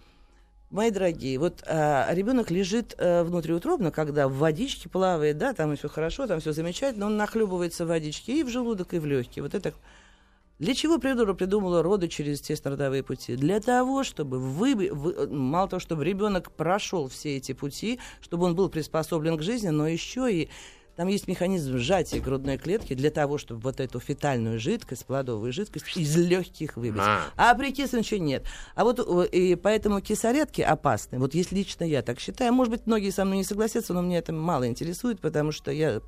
Мои 0.72 0.90
дорогие, 0.90 1.38
вот 1.38 1.64
а, 1.68 2.12
ребенок 2.12 2.50
лежит 2.50 2.96
а, 2.98 3.24
внутриутробно, 3.24 3.92
когда 3.92 4.28
в 4.28 4.34
водичке 4.34 4.90
плавает, 4.90 5.38
да, 5.38 5.54
там 5.54 5.76
все 5.76 5.88
хорошо, 5.88 6.26
там 6.26 6.40
все 6.40 6.52
замечательно, 6.52 7.06
он 7.06 7.16
нахлебывается 7.16 7.86
в 7.86 7.90
водичке 7.90 8.40
и 8.40 8.44
в 8.44 8.50
желудок, 8.50 8.96
и 8.96 9.00
в 9.00 9.06
легкие. 9.06 9.44
Вот 9.44 9.54
это 9.54 9.74
для 10.58 10.74
чего 10.74 10.98
природа 10.98 11.34
придумала 11.36 11.84
роды 11.84 12.08
через 12.08 12.40
естественно-родовые 12.40 13.04
пути? 13.04 13.36
Для 13.36 13.60
того, 13.60 14.04
чтобы 14.04 14.40
вы, 14.40 14.90
вы, 14.92 15.28
мало 15.28 15.68
того, 15.68 15.80
чтобы 15.80 16.06
ребенок 16.06 16.52
прошел 16.52 17.08
все 17.08 17.38
эти 17.38 17.54
пути, 17.54 18.00
чтобы 18.22 18.46
он 18.46 18.56
был 18.56 18.70
приспособлен 18.70 19.38
к 19.38 19.44
жизни, 19.44 19.70
но 19.70 19.88
еще 19.88 20.32
и 20.32 20.50
там 20.96 21.08
есть 21.08 21.28
механизм 21.28 21.78
сжатия 21.78 22.20
грудной 22.20 22.58
клетки 22.58 22.94
для 22.94 23.10
того, 23.10 23.38
чтобы 23.38 23.62
вот 23.62 23.80
эту 23.80 24.00
фетальную 24.00 24.60
жидкость, 24.60 25.06
плодовую 25.06 25.52
жидкость 25.52 25.98
из 25.98 26.16
легких 26.16 26.78
выбить. 26.78 27.02
А, 27.02 27.32
а 27.36 27.56
при 27.56 27.72
кислом 27.72 28.04
нет. 28.24 28.46
А 28.76 28.84
вот 28.84 29.00
э, 29.00 29.28
и 29.30 29.56
поэтому 29.56 30.02
кисаретки 30.02 30.62
опасны. 30.62 31.18
Вот 31.18 31.34
если 31.34 31.56
лично 31.56 31.84
я 31.84 32.02
так 32.02 32.20
считаю, 32.20 32.54
может 32.54 32.72
быть, 32.72 32.86
многие 32.86 33.10
со 33.10 33.26
мной 33.26 33.38
не 33.38 33.44
согласятся, 33.44 33.94
но 33.94 34.02
меня 34.02 34.20
это 34.20 34.34
мало 34.34 34.68
интересует, 34.68 35.20
потому 35.20 35.52
что 35.52 35.72
я 35.72 36.02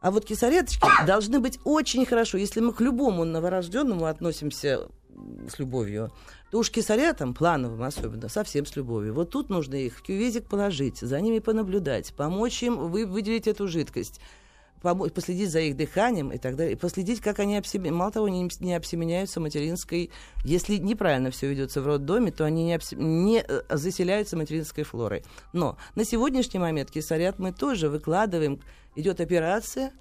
а 0.00 0.10
вот 0.10 0.24
кисареточки 0.24 0.84
должны 1.06 1.38
быть 1.38 1.60
очень 1.64 2.04
хорошо. 2.04 2.36
Если 2.36 2.58
мы 2.58 2.72
к 2.72 2.80
любому 2.80 3.24
новорожденному 3.24 4.06
относимся 4.06 4.88
с 5.48 5.60
любовью, 5.60 6.12
то 6.52 6.58
уж 6.58 6.70
кисарятам, 6.70 7.32
плановым 7.32 7.82
особенно, 7.82 8.28
совсем 8.28 8.66
с 8.66 8.76
любовью. 8.76 9.14
Вот 9.14 9.30
тут 9.30 9.48
нужно 9.48 9.74
их 9.74 9.96
в 9.96 10.02
кюветик 10.02 10.46
положить, 10.46 10.98
за 10.98 11.18
ними 11.18 11.38
понаблюдать, 11.38 12.12
помочь 12.12 12.62
им 12.62 12.90
вы, 12.90 13.06
выделить 13.06 13.48
эту 13.48 13.66
жидкость 13.66 14.20
помочь, 14.82 15.12
последить 15.12 15.50
за 15.50 15.60
их 15.60 15.76
дыханием 15.76 16.30
и 16.30 16.36
так 16.36 16.56
далее, 16.56 16.76
последить, 16.76 17.20
как 17.20 17.38
они 17.38 17.56
обсеменяются. 17.56 17.98
Мало 17.98 18.12
того, 18.12 18.28
не, 18.28 18.50
не 18.60 18.74
обсеменяются 18.74 19.40
материнской... 19.40 20.10
Если 20.44 20.76
неправильно 20.76 21.30
все 21.30 21.48
ведется 21.48 21.80
в 21.80 21.86
роддоме, 21.86 22.32
то 22.32 22.44
они 22.44 22.64
не, 22.64 22.74
обсе... 22.74 22.96
не 22.96 23.44
э, 23.46 23.62
заселяются 23.70 24.36
материнской 24.36 24.82
флорой. 24.82 25.24
Но 25.52 25.78
на 25.94 26.04
сегодняшний 26.04 26.58
момент 26.58 26.90
кисарят 26.90 27.38
мы 27.38 27.52
тоже 27.52 27.88
выкладываем. 27.88 28.60
Идет 28.96 29.20
операция, 29.20 29.92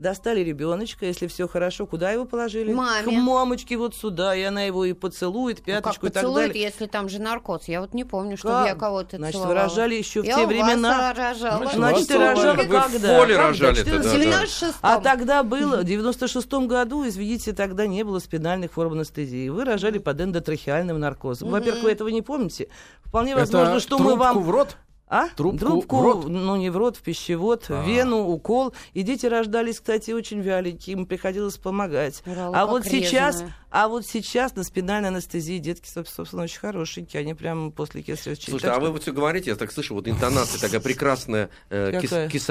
достали 0.00 0.40
ребеночка, 0.40 1.04
если 1.06 1.26
все 1.26 1.46
хорошо, 1.46 1.86
куда 1.86 2.10
его 2.10 2.24
положили? 2.24 2.72
Маме. 2.72 3.04
К 3.04 3.10
мамочке 3.12 3.76
вот 3.76 3.94
сюда, 3.94 4.34
и 4.34 4.42
она 4.42 4.62
его 4.62 4.84
и 4.84 4.94
поцелует, 4.94 5.62
пяточку 5.62 6.06
ну, 6.06 6.08
и 6.08 6.12
так 6.12 6.22
поцелует, 6.22 6.48
далее. 6.48 6.64
если 6.64 6.86
там 6.86 7.08
же 7.08 7.20
наркоз? 7.20 7.68
Я 7.68 7.82
вот 7.82 7.92
не 7.92 8.04
помню, 8.04 8.36
чтобы 8.36 8.66
я 8.66 8.74
кого-то 8.74 9.18
Значит, 9.18 9.34
целовала. 9.34 9.54
вы 9.54 9.62
рожали 9.62 9.94
еще 9.94 10.22
в 10.22 10.24
я 10.24 10.36
те 10.36 10.46
времена. 10.46 11.12
рожала. 11.12 11.58
Значит, 11.58 11.76
Значит 11.76 12.08
ты 12.08 12.18
рожала 12.18 12.54
вы 12.54 12.64
когда? 12.64 12.86
в 12.88 13.18
поле 13.18 13.36
рожали 13.36 13.82
тогда, 13.82 14.14
да. 14.14 14.72
А 14.80 15.00
тогда 15.00 15.42
было, 15.42 15.82
в 15.82 15.84
96-м 15.84 16.66
году, 16.66 17.06
извините, 17.06 17.52
тогда 17.52 17.86
не 17.86 18.02
было 18.02 18.18
спинальных 18.18 18.72
форм 18.72 18.94
анестезии. 18.94 19.48
Вы 19.50 19.64
рожали 19.64 19.98
под 19.98 20.20
эндотрахеальным 20.20 20.98
наркозом. 20.98 21.50
Во-первых, 21.50 21.82
вы 21.82 21.92
этого 21.92 22.08
не 22.08 22.22
помните. 22.22 22.68
Вполне 23.04 23.36
возможно, 23.36 23.80
что 23.80 23.98
мы 23.98 24.16
вам... 24.16 24.42
в 24.42 24.50
рот? 24.50 24.76
А? 25.10 25.26
Трубку, 25.28 25.58
Трубку 25.58 25.96
в 25.96 26.02
рот? 26.02 26.28
ну 26.28 26.54
не 26.54 26.70
в 26.70 26.76
рот, 26.76 26.96
в 26.96 27.02
пищевод, 27.02 27.66
а. 27.68 27.84
вену, 27.84 28.28
укол. 28.28 28.72
И 28.94 29.02
дети 29.02 29.26
рождались, 29.26 29.80
кстати, 29.80 30.12
очень 30.12 30.40
вяленькие, 30.40 30.96
им 30.96 31.04
приходилось 31.04 31.58
помогать. 31.58 32.22
Урала 32.26 32.56
а 32.56 32.66
вот 32.66 32.84
сейчас, 32.84 33.44
А 33.70 33.86
вот 33.86 34.04
сейчас 34.04 34.56
на 34.56 34.64
спинальной 34.64 35.10
анестезии 35.10 35.58
детки, 35.58 35.88
собственно, 35.88 36.42
очень 36.42 36.58
хорошенькие. 36.58 37.20
Они 37.20 37.34
прямо 37.34 37.70
после 37.70 38.02
кесарево 38.02 38.36
сечения. 38.36 38.58
Слушайте, 38.58 38.76
а 38.76 38.80
вы 38.80 38.90
вот 38.90 39.02
все 39.02 39.12
говорите, 39.12 39.50
я 39.50 39.56
так 39.56 39.70
слышу, 39.70 39.94
вот 39.94 40.08
интонация 40.08 40.60
такая 40.60 40.80
прекрасная, 40.80 41.50
э, 41.70 42.00
кис, 42.00 42.48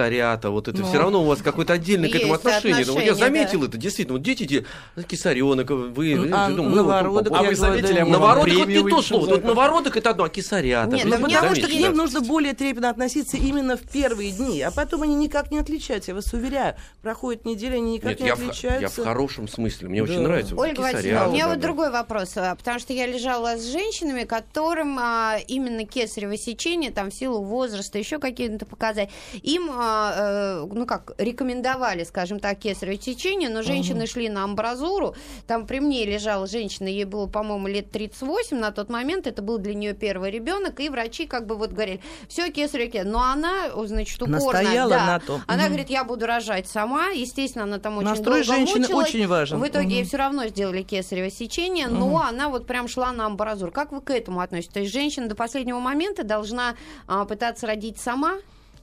вот 0.50 0.68
это 0.68 0.78
ну, 0.78 0.88
все 0.88 0.98
равно 0.98 1.22
у 1.22 1.26
вас 1.26 1.42
какое-то 1.42 1.74
отдельное 1.74 2.10
к 2.10 2.16
этому 2.16 2.34
отношение. 2.34 2.82
отношение 2.82 3.02
ну, 3.02 3.06
я 3.06 3.16
заметил 3.16 3.62
да. 3.62 3.68
это, 3.68 3.78
действительно. 3.78 4.18
Вот 4.18 4.24
дети, 4.24 4.66
кисаренок, 5.08 5.70
вы... 5.70 6.30
А, 6.32 6.48
ну, 6.48 6.70
навородок, 6.70 7.34
а 7.36 7.44
вы 7.44 7.56
заметили, 7.56 8.00
навородок, 8.02 8.54
вот 8.54 8.68
не 8.68 8.90
то 8.90 9.02
слово. 9.02 9.26
Вот 9.26 9.44
навородок 9.44 9.98
это 9.98 10.12
одно, 10.12 10.24
а 10.24 10.30
кисарята. 10.30 10.96
Нет, 10.96 11.06
ну, 11.06 11.20
потому 11.20 11.56
что 11.56 11.68
к 11.68 11.72
ним 11.72 11.94
нужно 11.94 12.22
более 12.22 12.54
трепетно 12.54 12.90
относиться 12.90 13.36
именно 13.36 13.76
в 13.76 13.82
первые 13.82 14.32
дни, 14.32 14.62
а 14.62 14.72
потом 14.72 15.02
они 15.02 15.16
никак 15.16 15.52
не 15.52 15.60
отличаются, 15.60 16.12
я 16.12 16.16
вас 16.16 16.32
уверяю. 16.34 16.76
Проходит 17.02 17.44
неделя, 17.44 17.76
они 17.76 17.94
никак 17.94 18.20
не 18.22 18.30
отличаются. 18.30 18.80
я 18.80 18.90
в 18.90 19.04
хорошем 19.04 19.50
смысле, 19.50 19.90
мне 19.90 20.02
очень 20.02 20.22
нравится. 20.22 20.56
Ольга 20.56 20.84
Васильевна, 21.10 21.30
у 21.30 21.32
меня 21.34 21.48
вот 21.48 21.60
другой 21.60 21.92
вопрос, 21.92 22.38
а, 22.38 22.56
потому 22.56 22.80
что 22.80 22.94
я 22.94 23.08
лежала 23.08 23.58
с 23.58 23.66
женщинами, 23.66 24.24
которым 24.24 24.98
а, 25.00 25.38
именно 25.48 25.86
кесарево 25.86 26.38
сечение, 26.38 26.92
там, 26.92 27.10
в 27.10 27.14
силу 27.14 27.42
возраста, 27.42 27.98
еще 27.98 28.20
какие-то 28.20 28.66
показать, 28.66 29.10
им, 29.42 29.70
а, 29.74 30.64
э, 30.64 30.68
ну 30.72 30.86
как, 30.86 31.14
рекомендовали, 31.18 32.04
скажем 32.04 32.40
так, 32.40 32.60
кесарево 32.60 33.02
сечение, 33.02 33.50
но 33.50 33.64
женщины 33.64 34.08
шли 34.08 34.30
на 34.30 34.44
амбразуру, 34.44 35.16
там 35.48 35.66
при 35.66 35.80
мне 35.80 36.06
лежала 36.06 36.48
женщина, 36.48 36.88
ей 36.88 37.06
было, 37.06 37.28
по-моему, 37.28 37.68
лет 37.68 37.92
38 37.92 38.58
на 38.58 38.72
тот 38.72 38.90
момент, 38.90 39.28
это 39.28 39.42
был 39.42 39.58
для 39.58 39.74
нее 39.74 39.94
первый 39.94 40.32
ребенок, 40.32 40.80
и 40.80 40.90
врачи 40.90 41.26
как 41.26 41.46
бы 41.46 41.56
вот 41.56 41.72
говорили, 41.72 42.02
все 42.28 42.52
кесарево, 42.52 43.04
но 43.04 43.22
она, 43.22 43.70
значит, 43.86 44.22
упорно, 44.22 44.40
Настояла 44.40 44.90
да, 44.90 45.06
на 45.06 45.20
том. 45.20 45.42
она 45.48 45.68
говорит, 45.68 45.90
я 45.90 46.04
буду 46.04 46.26
рожать 46.26 46.68
сама, 46.68 47.08
естественно, 47.08 47.64
она 47.64 47.80
там 47.80 47.98
очень 47.98 48.10
Настрой 48.10 48.44
долго 48.44 48.58
женщины 48.58 48.82
мучилась. 48.82 49.10
очень 49.10 49.28
важен. 49.28 49.60
В 49.60 49.68
итоге 49.68 49.96
ей 49.96 50.04
все 50.06 50.18
равно 50.18 50.48
сделали 50.48 50.82
кесарево 50.84 50.99
сечение, 51.02 51.88
но 51.88 52.08
угу. 52.08 52.18
она 52.18 52.50
вот 52.50 52.68
прям 52.68 52.88
шла 52.88 53.12
на 53.12 53.26
амбразур. 53.26 53.72
Как 53.72 53.92
вы 53.92 54.02
к 54.02 54.12
этому 54.12 54.42
относитесь? 54.42 54.74
То 54.74 54.80
есть 54.80 54.94
женщина 54.94 55.28
до 55.28 55.36
последнего 55.36 55.80
момента 55.80 56.24
должна 56.24 56.76
а, 57.08 57.26
пытаться 57.26 57.68
родить 57.68 58.00
сама? 58.00 58.38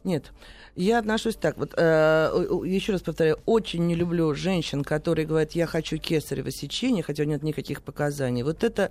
Нет. 0.04 0.32
Я 0.76 0.98
отношусь 0.98 1.36
так. 1.36 1.56
Вот 1.56 1.72
э, 1.74 2.46
еще 2.66 2.92
раз 2.92 3.00
повторяю, 3.00 3.38
очень 3.46 3.86
не 3.86 3.94
люблю 3.94 4.34
женщин, 4.34 4.84
которые 4.84 5.26
говорят, 5.26 5.52
я 5.52 5.66
хочу 5.66 5.96
кесарево 5.96 6.50
сечение, 6.50 7.02
хотя 7.02 7.24
нет 7.24 7.42
никаких 7.42 7.82
показаний. 7.82 8.42
Вот 8.42 8.62
это 8.62 8.90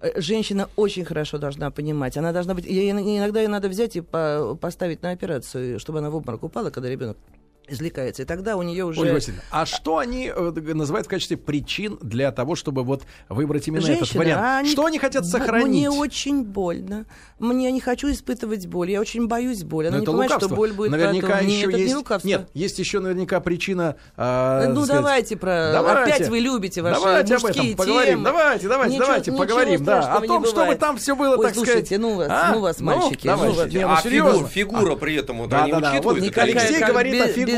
э, 0.00 0.18
женщина 0.20 0.70
очень 0.76 1.04
хорошо 1.04 1.36
должна 1.36 1.70
понимать. 1.70 2.16
Она 2.16 2.32
должна 2.32 2.54
быть. 2.54 2.66
Иногда 2.66 3.42
ее 3.42 3.48
надо 3.48 3.68
взять 3.68 3.96
и 3.96 4.00
по, 4.00 4.56
поставить 4.58 5.02
на 5.02 5.10
операцию, 5.10 5.78
чтобы 5.78 5.98
она 5.98 6.08
в 6.08 6.16
обморок 6.16 6.42
упала, 6.42 6.70
когда 6.70 6.88
ребенок 6.88 7.18
извлекается. 7.68 8.22
И 8.22 8.24
тогда 8.24 8.56
у 8.56 8.62
нее 8.62 8.84
уже... 8.84 9.00
Ольга 9.00 9.14
Васильевна, 9.14 9.42
а 9.50 9.66
что 9.66 9.98
они 9.98 10.32
э, 10.34 10.50
называют 10.74 11.06
в 11.06 11.10
качестве 11.10 11.36
причин 11.36 11.98
для 12.00 12.32
того, 12.32 12.54
чтобы 12.54 12.84
вот 12.84 13.04
выбрать 13.28 13.68
именно 13.68 13.82
Женщины, 13.82 14.04
этот 14.04 14.14
вариант? 14.14 14.60
Они... 14.60 14.70
Что 14.70 14.86
они 14.86 14.98
хотят 14.98 15.26
сохранить? 15.26 15.68
Мне 15.68 15.90
очень 15.90 16.44
больно. 16.44 17.06
Мне 17.38 17.70
не 17.72 17.80
хочу 17.80 18.10
испытывать 18.10 18.66
боль. 18.66 18.90
Я 18.90 19.00
очень 19.00 19.28
боюсь 19.28 19.64
боли. 19.64 19.88
Она 19.88 19.96
Но 19.96 20.00
не 20.00 20.06
понимает, 20.06 20.30
лукавство. 20.30 20.48
что 20.48 20.56
боль 20.56 20.72
будет 20.72 20.90
Наверняка 20.90 21.28
потом. 21.28 21.46
еще 21.46 21.66
Нет, 21.66 21.76
есть... 21.76 21.88
не 21.88 21.94
лукавство. 21.96 22.28
Нет, 22.28 22.48
есть 22.54 22.78
еще 22.78 23.00
наверняка 23.00 23.40
причина... 23.40 23.96
Э, 24.16 24.68
ну, 24.68 24.84
сказать... 24.84 25.02
давайте 25.02 25.36
про... 25.36 25.70
Давайте. 25.72 26.12
Опять 26.12 26.28
вы 26.28 26.38
любите 26.40 26.82
ваши 26.82 27.00
давайте 27.00 27.36
об 27.36 27.44
этом 27.44 27.74
поговорим. 27.74 28.12
темы. 28.12 28.24
Давайте, 28.24 28.68
давайте, 28.68 28.94
ничего, 28.94 29.06
давайте 29.06 29.30
ничего 29.30 29.44
поговорим. 29.44 29.84
Да, 29.84 30.16
о 30.16 30.20
том, 30.20 30.46
чтобы 30.46 30.74
там 30.76 30.96
все 30.96 31.16
было, 31.16 31.36
Ой, 31.36 31.46
так 31.46 31.54
слушайте, 31.54 31.96
сказать... 31.96 32.00
ну 32.00 32.16
вас, 32.16 32.28
а? 32.30 32.52
ну 32.52 32.60
вас, 32.60 32.80
мальчики. 32.80 33.26
Ну, 33.26 33.36
ну, 33.36 33.52
вас. 33.52 33.72
Не, 33.72 33.80
ну, 33.80 33.92
а 33.92 33.96
фигура, 33.96 34.46
фигура 34.46 34.96
при 34.96 35.16
этом 35.16 35.48
да, 35.48 35.64
они 35.64 35.72
да, 35.72 35.80
да. 35.80 36.00
Вот 36.02 36.16
Алексей 36.16 36.84
говорит 36.84 37.22
о 37.22 37.28
фигуре. 37.28 37.55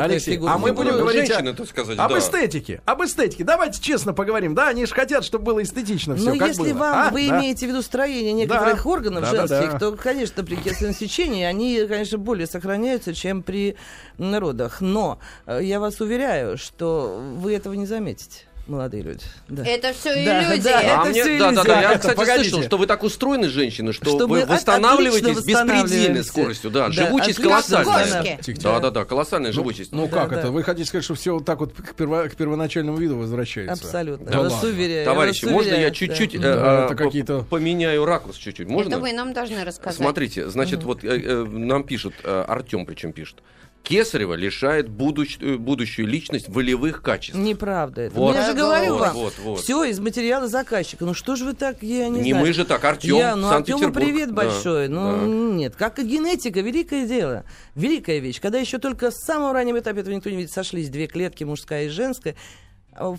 Алексей, 0.00 0.38
а 0.46 0.58
мы 0.58 0.72
будем 0.72 0.96
говорить 0.96 1.32
сказать, 1.68 1.98
об 1.98 2.12
эстетике. 2.12 2.80
Об 2.84 3.02
эстетике. 3.02 3.44
Давайте 3.44 3.80
честно 3.80 4.12
поговорим. 4.12 4.54
Да, 4.54 4.68
они 4.68 4.86
же 4.86 4.94
хотят, 4.94 5.24
чтобы 5.24 5.44
было 5.44 5.62
эстетично 5.62 6.16
все. 6.16 6.34
Но 6.34 6.46
если 6.46 6.72
вам 6.72 7.12
вы 7.12 7.28
имеете 7.28 7.66
в 7.66 7.68
виду 7.70 7.82
строение 7.82 8.32
некоторых 8.32 8.86
органов 8.86 9.28
женских, 9.28 9.78
то, 9.78 9.92
конечно, 9.92 10.44
при 10.44 10.56
кесаревом 10.56 10.94
сечении 10.94 11.44
они, 11.44 11.84
конечно, 11.88 12.18
более 12.18 12.46
сохраняются, 12.46 13.14
чем 13.14 13.42
при 13.42 13.76
родах. 14.18 14.80
Но 14.80 15.18
э, 15.46 15.60
я 15.62 15.80
вас 15.80 16.00
уверяю, 16.00 16.58
что 16.58 17.20
вы 17.36 17.54
этого 17.54 17.74
не 17.74 17.86
заметите 17.86 18.46
молодые 18.66 19.02
люди. 19.02 19.20
Да. 19.48 19.64
Это 19.64 19.92
все 19.92 20.10
иллюзия. 20.10 20.62
Да, 20.62 20.70
да, 20.70 20.78
а 20.78 21.00
это 21.02 21.10
мне, 21.10 21.22
все 21.22 21.38
да, 21.38 21.52
да, 21.52 21.64
да, 21.64 21.80
я, 21.80 21.98
кстати, 21.98 22.16
Погодите. 22.16 22.50
слышал, 22.50 22.66
что 22.66 22.78
вы 22.78 22.86
так 22.86 23.02
устроены, 23.02 23.48
женщины, 23.48 23.92
что, 23.92 24.06
что 24.06 24.26
вы 24.26 24.46
восстанавливаетесь 24.46 25.44
беспредельной 25.44 26.24
скоростью. 26.24 26.70
Да, 26.70 26.86
да 26.86 26.92
живучесть 26.92 27.40
колоссальная. 27.40 28.38
Да, 28.62 28.80
да, 28.80 28.90
да, 28.90 29.04
колоссальная 29.04 29.50
ну, 29.50 29.54
живучесть. 29.54 29.92
Ну, 29.92 30.08
как 30.08 30.32
это? 30.32 30.50
Вы 30.50 30.62
хотите 30.62 30.88
сказать, 30.88 31.04
что 31.04 31.14
все 31.14 31.32
вот 31.34 31.44
так 31.44 31.60
вот 31.60 31.72
к, 31.72 31.94
перво, 31.94 32.28
к 32.28 32.36
первоначальному 32.36 32.98
виду 32.98 33.16
возвращается? 33.16 33.84
Абсолютно. 33.84 34.30
Да, 34.30 34.40
вас 34.42 34.62
уверяю. 34.62 35.04
Товарищи, 35.04 35.44
можно 35.44 35.74
я 35.74 35.90
чуть-чуть 35.90 36.34
э, 36.34 36.38
э, 36.42 37.42
поменяю 37.48 38.04
ракурс 38.04 38.36
чуть-чуть? 38.36 38.68
Можно? 38.68 38.90
Это 38.90 39.00
вы 39.00 39.12
нам 39.12 39.32
должны 39.32 39.64
рассказать. 39.64 39.96
Смотрите, 39.96 40.48
значит, 40.48 40.82
вот 40.82 41.04
э, 41.04 41.44
нам 41.44 41.84
пишут, 41.84 42.14
Артем 42.24 42.86
причем 42.86 43.12
пишет. 43.12 43.38
Кесарева 43.82 44.34
лишает 44.34 44.88
будущ, 44.88 45.38
э, 45.40 45.56
будущую 45.56 46.06
личность 46.06 46.48
волевых 46.48 47.02
качеств. 47.02 47.38
Неправда 47.38 48.02
это. 48.02 48.14
Вот. 48.14 48.34
Ну, 48.34 48.40
я 48.40 48.46
же 48.46 48.54
говорю 48.54 48.92
вот, 48.92 49.00
вам. 49.00 49.14
Вот, 49.14 49.34
вот. 49.38 49.60
Все 49.60 49.84
из 49.84 49.98
материала 49.98 50.48
заказчика. 50.48 51.04
Ну 51.04 51.14
что 51.14 51.36
же 51.36 51.44
вы 51.44 51.54
так, 51.54 51.82
я 51.82 52.08
не, 52.08 52.20
не 52.20 52.30
знаю. 52.30 52.46
мы 52.46 52.52
же 52.52 52.64
так, 52.64 52.84
Артем, 52.84 53.16
я, 53.16 53.36
ну, 53.36 53.48
Артему 53.48 53.92
привет 53.92 54.28
да, 54.28 54.34
большой. 54.34 54.88
Ну 54.88 55.12
да. 55.12 55.26
нет, 55.56 55.76
как 55.76 55.98
и 55.98 56.04
генетика, 56.04 56.60
великое 56.60 57.06
дело. 57.06 57.44
Великая 57.74 58.20
вещь. 58.20 58.40
Когда 58.40 58.58
еще 58.58 58.78
только 58.78 59.10
с 59.10 59.24
самого 59.24 59.52
раннего 59.52 59.80
этапа 59.80 59.98
этого 59.98 60.14
никто 60.14 60.30
не 60.30 60.36
видит, 60.36 60.52
сошлись 60.52 60.88
две 60.88 61.06
клетки, 61.06 61.44
мужская 61.44 61.86
и 61.86 61.88
женская, 61.88 62.36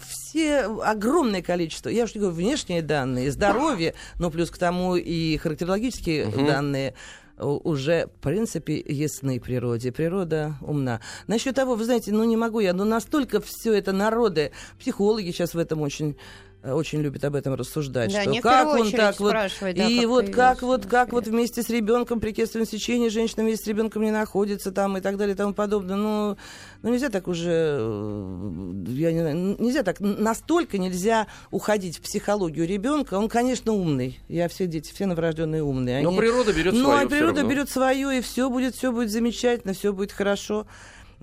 все 0.08 0.62
огромное 0.84 1.42
количество, 1.42 1.90
я 1.90 2.04
уж 2.04 2.14
не 2.14 2.22
говорю 2.22 2.36
внешние 2.36 2.82
данные, 2.82 3.32
здоровье, 3.32 3.96
но 4.20 4.30
плюс 4.30 4.52
к 4.52 4.58
тому 4.58 4.96
и 4.96 5.38
характерологические 5.38 6.28
угу. 6.28 6.46
данные, 6.46 6.94
уже, 7.38 8.08
в 8.08 8.22
принципе, 8.22 8.80
ясны 8.80 9.40
природе. 9.40 9.92
Природа 9.92 10.56
умна. 10.62 11.02
Насчет 11.28 11.56
того, 11.56 11.76
вы 11.76 11.86
знаете, 11.86 12.12
ну 12.12 12.24
не 12.24 12.38
могу 12.38 12.60
я, 12.60 12.74
но 12.74 12.86
настолько 12.86 13.42
все 13.42 13.74
это 13.74 13.92
народы, 13.92 14.52
психологи 14.80 15.32
сейчас 15.32 15.54
в 15.54 15.58
этом 15.58 15.82
очень 15.82 16.16
очень 16.64 17.02
любит 17.02 17.26
об 17.26 17.36
этом 17.36 17.56
рассуждать, 17.56 18.14
да, 18.14 18.22
что 18.24 18.42
как 18.42 18.68
он 18.68 18.90
так 18.92 19.20
вот 19.20 19.34
да, 19.62 19.88
и 19.88 20.00
как 20.00 20.08
вот 20.08 20.30
как 20.30 20.62
вот 20.62 20.86
как 20.86 21.12
вот 21.12 21.28
вместе 21.28 21.62
с 21.62 21.70
ребенком 21.70 22.22
при 22.22 22.32
кесаревом 22.32 22.68
сечении 22.68 23.10
женщина 23.10 23.44
вместе 23.44 23.66
с 23.66 23.68
ребенком 23.68 24.04
не 24.04 24.12
находится 24.12 24.72
там 24.72 24.98
и 24.98 25.02
так 25.02 25.18
далее 25.18 25.34
и 25.34 25.38
тому 25.38 25.54
подобное. 25.54 25.98
Ну, 25.98 26.38
ну 26.82 26.90
нельзя 26.90 27.10
так 27.10 27.28
уже, 27.28 27.78
э, 27.80 28.52
я 28.88 29.12
не 29.12 29.20
знаю, 29.20 29.56
нельзя 29.60 29.84
так 29.84 30.00
настолько 30.00 30.78
нельзя 30.78 31.28
уходить 31.52 31.98
в 31.98 32.02
психологию 32.02 32.66
ребенка. 32.66 33.16
Он, 33.16 33.28
конечно, 33.28 33.74
умный. 33.74 34.20
Я 34.30 34.48
все 34.48 34.66
дети, 34.66 34.94
все 34.94 35.06
новорожденные 35.06 35.64
умные. 35.64 35.98
Они... 35.98 36.06
Но 36.06 36.16
природа 36.16 36.54
берет 36.54 36.74
свое. 36.74 36.88
Ну, 36.88 37.06
а 37.06 37.06
природа 37.08 37.44
берет 37.44 37.70
свое 37.70 38.20
и 38.20 38.22
все 38.22 38.50
будет, 38.50 38.76
все 38.76 38.92
будет 38.92 39.12
замечательно, 39.12 39.74
все 39.74 39.92
будет 39.92 40.14
хорошо. 40.14 40.66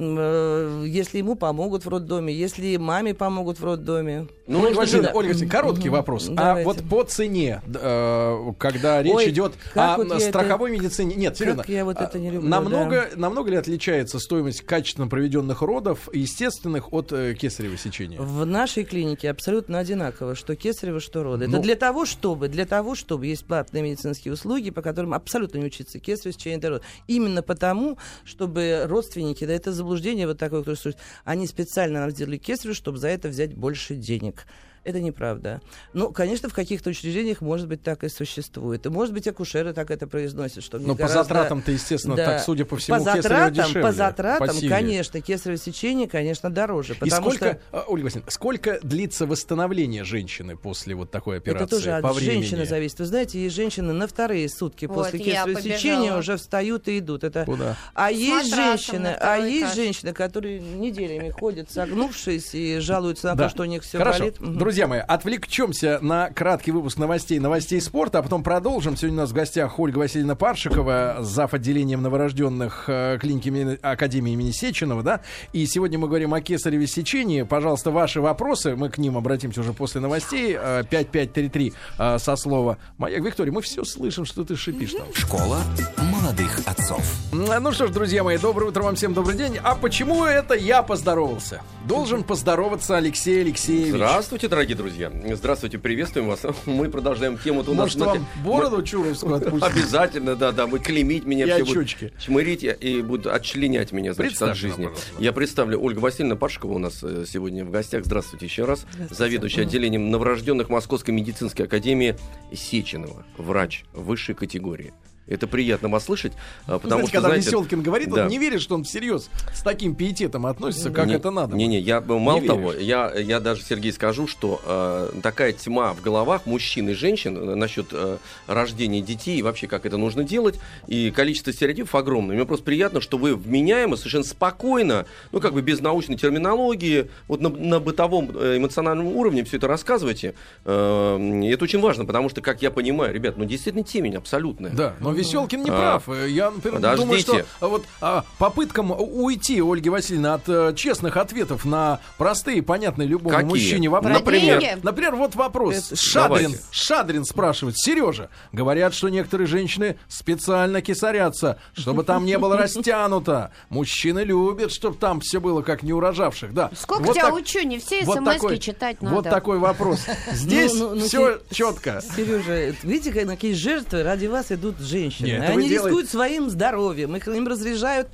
Э, 0.02 0.84
если 0.86 1.18
ему 1.18 1.34
помогут 1.34 1.84
в 1.84 1.88
роддоме, 1.88 2.32
если 2.32 2.76
маме 2.78 3.12
помогут 3.12 3.60
в 3.60 3.64
роддоме. 3.64 4.28
Ну, 4.46 4.62
Ольга 4.62 4.78
Васильевна, 4.78 5.10
Ольга 5.12 5.28
Васильевна, 5.28 5.52
короткий 5.52 5.88
угу. 5.88 5.96
вопрос. 5.98 6.28
А 6.28 6.34
Давайте. 6.34 6.62
А 6.62 6.72
вот 6.72 6.88
по 6.88 7.02
цене, 7.04 7.60
э, 7.66 8.52
когда 8.56 9.02
речь 9.02 9.14
Ой, 9.14 9.30
идет 9.30 9.52
о 9.74 9.98
вот 9.98 10.22
страховой 10.22 10.72
это... 10.72 10.82
медицине... 10.82 11.14
Нет, 11.16 11.36
серьезно. 11.36 11.64
я 11.68 11.84
вот 11.84 12.00
это 12.00 12.18
не 12.18 12.30
люблю, 12.30 12.48
намного, 12.48 13.08
да. 13.12 13.20
намного 13.20 13.50
ли 13.50 13.56
отличается 13.56 14.18
стоимость 14.18 14.62
качественно 14.62 15.06
проведенных 15.06 15.60
родов, 15.60 16.08
естественных, 16.14 16.92
от 16.94 17.12
э, 17.12 17.34
кесарево 17.34 17.76
сечения? 17.76 18.18
В 18.18 18.46
нашей 18.46 18.84
клинике 18.84 19.30
абсолютно 19.30 19.78
одинаково, 19.78 20.34
что 20.34 20.56
кесарево, 20.56 21.00
что 21.00 21.22
роды. 21.22 21.46
Ну... 21.46 21.58
Это 21.58 21.62
для 21.62 21.76
того, 21.76 22.06
чтобы, 22.06 22.48
для 22.48 22.64
того, 22.64 22.94
чтобы 22.94 23.26
есть 23.26 23.44
платные 23.44 23.82
медицинские 23.82 24.32
услуги, 24.32 24.70
по 24.70 24.80
которым 24.80 25.12
абсолютно 25.12 25.58
не 25.58 25.66
учиться 25.66 25.98
кесарево 25.98 26.32
сечение 26.32 26.58
до 26.58 26.70
рода. 26.70 26.84
Именно 27.06 27.42
потому, 27.42 27.98
чтобы 28.24 28.86
родственники, 28.88 29.44
да, 29.44 29.52
это 29.52 29.72
заблуждение 29.72 29.89
вот 30.26 30.38
такое, 30.38 30.60
которое 30.60 30.76
существует, 30.76 30.98
они 31.24 31.46
специально 31.46 32.00
нам 32.00 32.10
сделали 32.10 32.38
кесарево, 32.38 32.74
чтобы 32.74 32.98
за 32.98 33.08
это 33.08 33.28
взять 33.28 33.54
больше 33.54 33.94
денег. 33.94 34.46
Это 34.82 35.00
неправда. 35.00 35.60
Ну, 35.92 36.10
конечно, 36.10 36.48
в 36.48 36.54
каких-то 36.54 36.90
учреждениях, 36.90 37.42
может 37.42 37.68
быть, 37.68 37.82
так 37.82 38.02
и 38.02 38.08
существует. 38.08 38.86
И, 38.86 38.88
может 38.88 39.12
быть, 39.12 39.28
акушеры 39.28 39.74
так 39.74 39.90
это 39.90 40.06
произносят. 40.06 40.64
Что 40.64 40.78
Но 40.78 40.94
гораздо... 40.94 41.18
по 41.18 41.24
затратам-то, 41.24 41.72
естественно, 41.72 42.16
да. 42.16 42.24
так, 42.24 42.40
судя 42.42 42.64
по 42.64 42.76
всему, 42.76 42.96
по 42.96 43.04
затратам, 43.04 43.52
дешевле, 43.52 43.82
по 43.82 43.92
затратам, 43.92 44.56
конечно, 44.68 45.20
кесарево 45.20 45.58
сечение, 45.58 46.08
конечно, 46.08 46.48
дороже. 46.48 46.96
И 47.02 47.10
сколько, 47.10 47.36
что... 47.36 47.60
А, 47.72 47.84
Ольга 47.88 48.04
Васильевна, 48.04 48.30
сколько 48.30 48.80
длится 48.82 49.26
восстановление 49.26 50.04
женщины 50.04 50.56
после 50.56 50.94
вот 50.94 51.10
такой 51.10 51.38
операции? 51.38 51.64
Это 51.64 51.76
тоже 51.76 52.00
по 52.00 52.10
от 52.10 52.16
времени? 52.16 52.40
женщины 52.40 52.64
зависит. 52.64 52.98
Вы 53.00 53.04
знаете, 53.04 53.42
есть 53.42 53.54
женщины 53.54 53.92
на 53.92 54.06
вторые 54.06 54.48
сутки 54.48 54.86
вот, 54.86 55.04
после 55.04 55.18
кесарево 55.18 55.60
сечения 55.60 56.16
уже 56.16 56.38
встают 56.38 56.88
и 56.88 57.00
идут. 57.00 57.22
Это... 57.22 57.44
Куда? 57.44 57.76
А 57.92 58.10
есть 58.10 58.54
женщины, 58.54 59.14
а 59.20 59.36
есть 59.36 59.74
женщины, 59.74 60.14
которые 60.14 60.60
неделями 60.60 61.28
ходят, 61.28 61.70
согнувшись 61.70 62.54
и 62.54 62.78
жалуются 62.78 63.26
на 63.28 63.34
да. 63.34 63.44
то, 63.44 63.50
что 63.50 63.62
у 63.64 63.66
них 63.66 63.82
все 63.82 63.98
Хорошо. 63.98 64.20
болит. 64.20 64.36
Друзья, 64.40 64.69
Друзья 64.70 64.86
мои, 64.86 65.00
отвлекчемся 65.00 65.98
на 66.00 66.30
краткий 66.30 66.70
выпуск 66.70 66.96
новостей, 66.96 67.40
новостей 67.40 67.80
спорта, 67.80 68.20
а 68.20 68.22
потом 68.22 68.44
продолжим. 68.44 68.96
Сегодня 68.96 69.18
у 69.18 69.20
нас 69.22 69.30
в 69.30 69.32
гостях 69.32 69.80
Ольга 69.80 69.98
Васильевна 69.98 70.36
Паршикова, 70.36 71.16
зав. 71.22 71.54
отделением 71.54 72.02
новорожденных 72.02 72.84
э, 72.86 73.18
клиники 73.20 73.80
Академии 73.84 74.34
имени 74.34 74.52
Сеченова, 74.52 75.02
да? 75.02 75.22
И 75.52 75.66
сегодня 75.66 75.98
мы 75.98 76.06
говорим 76.06 76.34
о 76.34 76.40
кесареве 76.40 76.86
сечении. 76.86 77.42
Пожалуйста, 77.42 77.90
ваши 77.90 78.20
вопросы, 78.20 78.76
мы 78.76 78.90
к 78.90 78.98
ним 78.98 79.16
обратимся 79.16 79.62
уже 79.62 79.72
после 79.72 80.00
новостей. 80.00 80.52
5533 80.52 81.72
э, 81.98 82.18
со 82.20 82.36
слова 82.36 82.78
«Маяк». 82.96 83.24
Виктория, 83.24 83.52
мы 83.52 83.62
все 83.62 83.82
слышим, 83.82 84.24
что 84.24 84.44
ты 84.44 84.54
шипишь 84.54 84.92
там. 84.92 85.12
Школа 85.14 85.58
молодых 85.98 86.60
отцов. 86.66 87.02
Ну 87.32 87.72
что 87.72 87.88
ж, 87.88 87.90
друзья 87.90 88.22
мои, 88.22 88.38
доброе 88.38 88.66
утро 88.66 88.84
вам 88.84 88.94
всем, 88.94 89.14
добрый 89.14 89.36
день. 89.36 89.58
А 89.64 89.74
почему 89.74 90.24
это 90.24 90.54
я 90.54 90.84
поздоровался? 90.84 91.62
Должен 91.88 92.22
поздороваться 92.22 92.96
Алексей 92.96 93.40
Алексеевич. 93.40 93.94
Здравствуйте, 93.94 94.46
дорогие 94.46 94.59
друзья. 94.68 95.10
Здравствуйте, 95.32 95.78
приветствуем 95.78 96.28
вас. 96.28 96.42
Мы 96.66 96.90
продолжаем 96.90 97.38
тему. 97.38 97.64
У 97.66 97.74
Может, 97.74 97.98
вам 97.98 98.26
бороду 98.44 98.78
мы... 98.78 98.84
чуровскую 98.84 99.34
отпустить? 99.36 99.62
Обязательно, 99.62 100.36
да, 100.36 100.52
да. 100.52 100.66
Вы 100.66 100.78
клеймить 100.78 101.24
меня 101.24 101.46
и 101.58 101.62
все 101.62 101.74
будут 101.74 101.88
чмырить 102.18 102.64
и 102.64 103.02
будут 103.02 103.26
отчленять 103.26 103.92
меня, 103.92 104.14
значит, 104.14 104.40
от 104.42 104.56
жизни. 104.56 104.90
Я 105.18 105.32
представлю 105.32 105.80
Ольга 105.80 105.98
Васильевна 105.98 106.36
Пашкова 106.36 106.74
у 106.74 106.78
нас 106.78 107.00
э, 107.02 107.24
сегодня 107.26 107.64
в 107.64 107.70
гостях. 107.70 108.04
Здравствуйте 108.04 108.46
еще 108.46 108.64
раз. 108.64 108.86
Заведующий 109.10 109.62
отделением 109.62 110.10
новорожденных 110.10 110.68
Московской 110.68 111.14
медицинской 111.14 111.66
академии 111.66 112.16
Сеченова. 112.52 113.24
Врач 113.36 113.84
высшей 113.92 114.34
категории. 114.34 114.92
Это 115.30 115.46
приятно 115.46 115.88
вас 115.88 116.04
слышать, 116.04 116.32
а, 116.66 116.78
потому 116.78 116.88
знаете, 116.88 117.08
что, 117.08 117.12
когда 117.12 117.28
знаете, 117.28 117.46
Веселкин 117.46 117.82
говорит, 117.82 118.10
да. 118.10 118.24
он 118.24 118.28
не 118.28 118.38
верит, 118.38 118.60
что 118.60 118.74
он 118.74 118.84
всерьез 118.84 119.30
с 119.54 119.62
таким 119.62 119.94
пиететом 119.94 120.44
относится, 120.44 120.90
как 120.90 121.06
не, 121.06 121.14
это 121.14 121.30
надо. 121.30 121.56
Не-не, 121.56 121.78
я 121.78 122.00
мало 122.00 122.40
не 122.40 122.46
того, 122.48 122.72
я, 122.72 123.12
я 123.14 123.38
даже, 123.38 123.62
Сергей, 123.62 123.92
скажу, 123.92 124.26
что 124.26 124.60
э, 124.64 125.12
такая 125.22 125.52
тьма 125.52 125.94
в 125.94 126.02
головах 126.02 126.46
мужчин 126.46 126.88
и 126.88 126.94
женщин 126.94 127.36
э, 127.36 127.54
насчет 127.54 127.86
э, 127.92 128.18
рождения 128.48 129.00
детей 129.00 129.38
и 129.38 129.42
вообще, 129.42 129.68
как 129.68 129.86
это 129.86 129.96
нужно 129.96 130.24
делать, 130.24 130.58
и 130.88 131.12
количество 131.12 131.52
стереотипов 131.52 131.94
огромное. 131.94 132.34
Мне 132.34 132.44
просто 132.44 132.64
приятно, 132.64 133.00
что 133.00 133.16
вы 133.16 133.36
вменяемо, 133.36 133.96
совершенно 133.96 134.24
спокойно, 134.24 135.06
ну, 135.30 135.40
как 135.40 135.52
бы 135.52 135.62
без 135.62 135.80
научной 135.80 136.16
терминологии, 136.16 137.08
вот 137.28 137.40
на, 137.40 137.50
на 137.50 137.78
бытовом 137.78 138.30
э, 138.34 138.56
эмоциональном 138.56 139.06
уровне 139.06 139.44
все 139.44 139.58
это 139.58 139.68
рассказываете. 139.68 140.34
Э, 140.64 141.44
это 141.44 141.64
очень 141.64 141.80
важно, 141.80 142.04
потому 142.04 142.28
что, 142.28 142.40
как 142.40 142.62
я 142.62 142.72
понимаю, 142.72 143.14
ребят, 143.14 143.36
ну, 143.36 143.44
действительно 143.44 143.84
темень 143.84 144.16
абсолютная. 144.16 144.72
Да, 144.72 144.94
но 144.98 145.12
Веселкин 145.20 145.62
не 145.62 145.70
а, 145.70 146.00
прав. 146.00 146.26
Я, 146.26 146.50
например, 146.50 146.76
Подождите. 146.76 147.02
думаю, 147.02 147.20
что 147.20 147.44
вот 147.60 147.84
а, 148.00 148.24
попыткам 148.38 148.90
уйти, 148.90 149.60
Ольги 149.60 149.88
Васильевны, 149.88 150.28
от 150.28 150.42
а, 150.48 150.72
честных 150.74 151.16
ответов 151.16 151.64
на 151.64 152.00
простые, 152.18 152.62
понятные 152.62 153.08
любому 153.08 153.30
Какие? 153.30 153.48
мужчине 153.48 153.88
вопросы. 153.88 154.18
Например, 154.18 154.78
например, 154.82 155.16
вот 155.16 155.34
вопрос. 155.34 155.92
Шадрин, 155.94 156.56
Шадрин 156.70 157.24
спрашивает. 157.24 157.76
Сережа, 157.78 158.30
говорят, 158.52 158.94
что 158.94 159.08
некоторые 159.08 159.46
женщины 159.46 159.96
специально 160.08 160.82
кисарятся, 160.82 161.58
чтобы 161.74 162.04
там 162.04 162.24
не 162.24 162.38
было 162.38 162.56
растянуто. 162.58 163.52
Мужчины 163.68 164.20
любят, 164.20 164.72
чтобы 164.72 164.96
там 164.96 165.20
все 165.20 165.40
было 165.40 165.62
как 165.62 165.82
не 165.82 165.92
урожавших. 165.92 166.52
Да. 166.54 166.70
Сколько 166.74 167.04
вот 167.04 167.14
тебя 167.14 167.26
так, 167.26 167.34
учу, 167.34 167.60
не 167.62 167.78
все 167.78 168.04
вот 168.04 168.18
смс 168.18 168.58
читать 168.58 169.00
надо. 169.02 169.16
Вот 169.16 169.24
такой 169.24 169.58
вопрос. 169.58 170.00
Здесь 170.32 170.74
ну, 170.74 170.94
ну, 170.94 171.04
все 171.04 171.38
ну, 171.48 171.54
четко. 171.54 172.02
Сережа, 172.16 172.74
видите, 172.82 173.12
какие 173.12 173.52
жертвы 173.52 174.02
ради 174.02 174.26
вас 174.26 174.50
идут 174.52 174.78
женщины 174.78 175.09
женщины. 175.10 175.40
Нет, 175.40 175.50
Они 175.50 175.68
рискуют 175.68 175.90
делаете... 175.90 176.10
своим 176.10 176.50
здоровьем, 176.50 177.16
их, 177.16 177.28
им 177.28 177.46
разряжают 177.46 178.08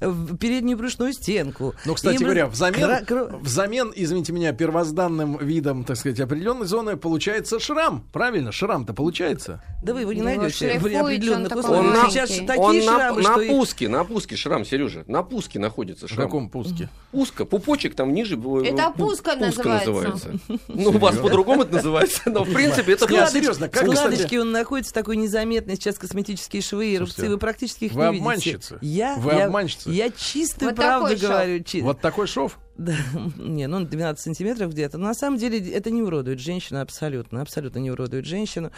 переднюю 0.00 0.78
брюшную 0.78 1.12
стенку. 1.12 1.74
Ну, 1.84 1.94
кстати 1.94 2.16
им 2.16 2.22
говоря, 2.22 2.46
взамен, 2.46 3.04
кра... 3.04 3.26
взамен, 3.40 3.92
извините 3.94 4.32
меня, 4.32 4.52
первозданным 4.52 5.38
видом, 5.38 5.84
так 5.84 5.96
сказать, 5.96 6.20
определенной 6.20 6.66
зоны 6.66 6.96
получается 6.96 7.58
шрам. 7.58 8.06
Правильно? 8.12 8.52
Шрам-то 8.52 8.94
получается. 8.94 9.62
Да 9.82 9.94
вы 9.94 10.02
его 10.02 10.12
не 10.12 10.22
найдете 10.22 10.78
при 10.82 10.94
определенных 10.94 11.54
условиях. 11.54 12.04
Он, 12.04 12.10
Сейчас 12.10 12.40
на, 12.40 12.46
такие 12.46 12.62
он 12.62 12.82
шрамы, 12.82 13.22
на, 13.22 13.22
что 13.22 13.36
на 13.36 13.46
пуске, 13.48 13.88
на 13.88 14.04
пуске 14.04 14.36
шрам, 14.36 14.64
Сережа. 14.64 15.04
На 15.06 15.22
пуске 15.22 15.58
находится 15.58 16.06
шрам. 16.06 16.20
В 16.20 16.22
каком 16.24 16.50
пуске? 16.50 16.88
Пуска, 17.10 17.44
пупочек 17.44 17.94
там 17.94 18.12
ниже. 18.12 18.34
Это 18.34 18.90
пуска, 18.96 19.36
пуска 19.36 19.36
называется. 19.36 19.90
называется. 19.90 20.30
Ну, 20.68 20.90
у 20.90 20.98
вас 20.98 21.16
по-другому 21.16 21.62
это 21.62 21.74
называется, 21.74 22.22
но 22.26 22.44
в 22.44 22.52
принципе 22.52 22.92
это... 22.92 23.06
Серьезно, 23.32 23.68
как 23.68 23.86
Складочки 23.86 24.36
он 24.36 24.52
находится 24.52 24.92
такой 24.92 25.16
незаметный, 25.16 25.76
сейчас 25.76 25.98
косметические 26.32 26.62
швы 26.62 26.94
и 26.94 26.98
рубцы, 26.98 27.28
вы 27.28 27.38
практически 27.38 27.84
их 27.84 27.92
вы 27.92 28.02
не 28.10 28.18
обманщица. 28.18 28.74
видите. 28.80 28.96
Я, 28.96 29.16
вы 29.16 29.32
я, 29.32 29.46
обманщица. 29.46 29.90
Я 29.90 30.10
чистую 30.10 30.70
вот 30.70 30.76
правду 30.76 31.16
говорю. 31.20 31.62
Чи... 31.62 31.82
Вот 31.82 32.00
такой 32.00 32.26
шов? 32.26 32.58
Да, 32.76 32.94
не, 33.38 33.66
ну 33.66 33.84
12 33.84 34.22
сантиметров 34.22 34.72
где-то. 34.72 34.98
Но 34.98 35.08
на 35.08 35.14
самом 35.14 35.38
деле 35.38 35.58
это 35.72 35.90
не 35.90 36.02
уродует 36.02 36.40
женщину 36.40 36.80
абсолютно, 36.80 37.42
абсолютно 37.42 37.78
не 37.78 37.90
уродует 37.90 38.24
женщину. 38.24 38.70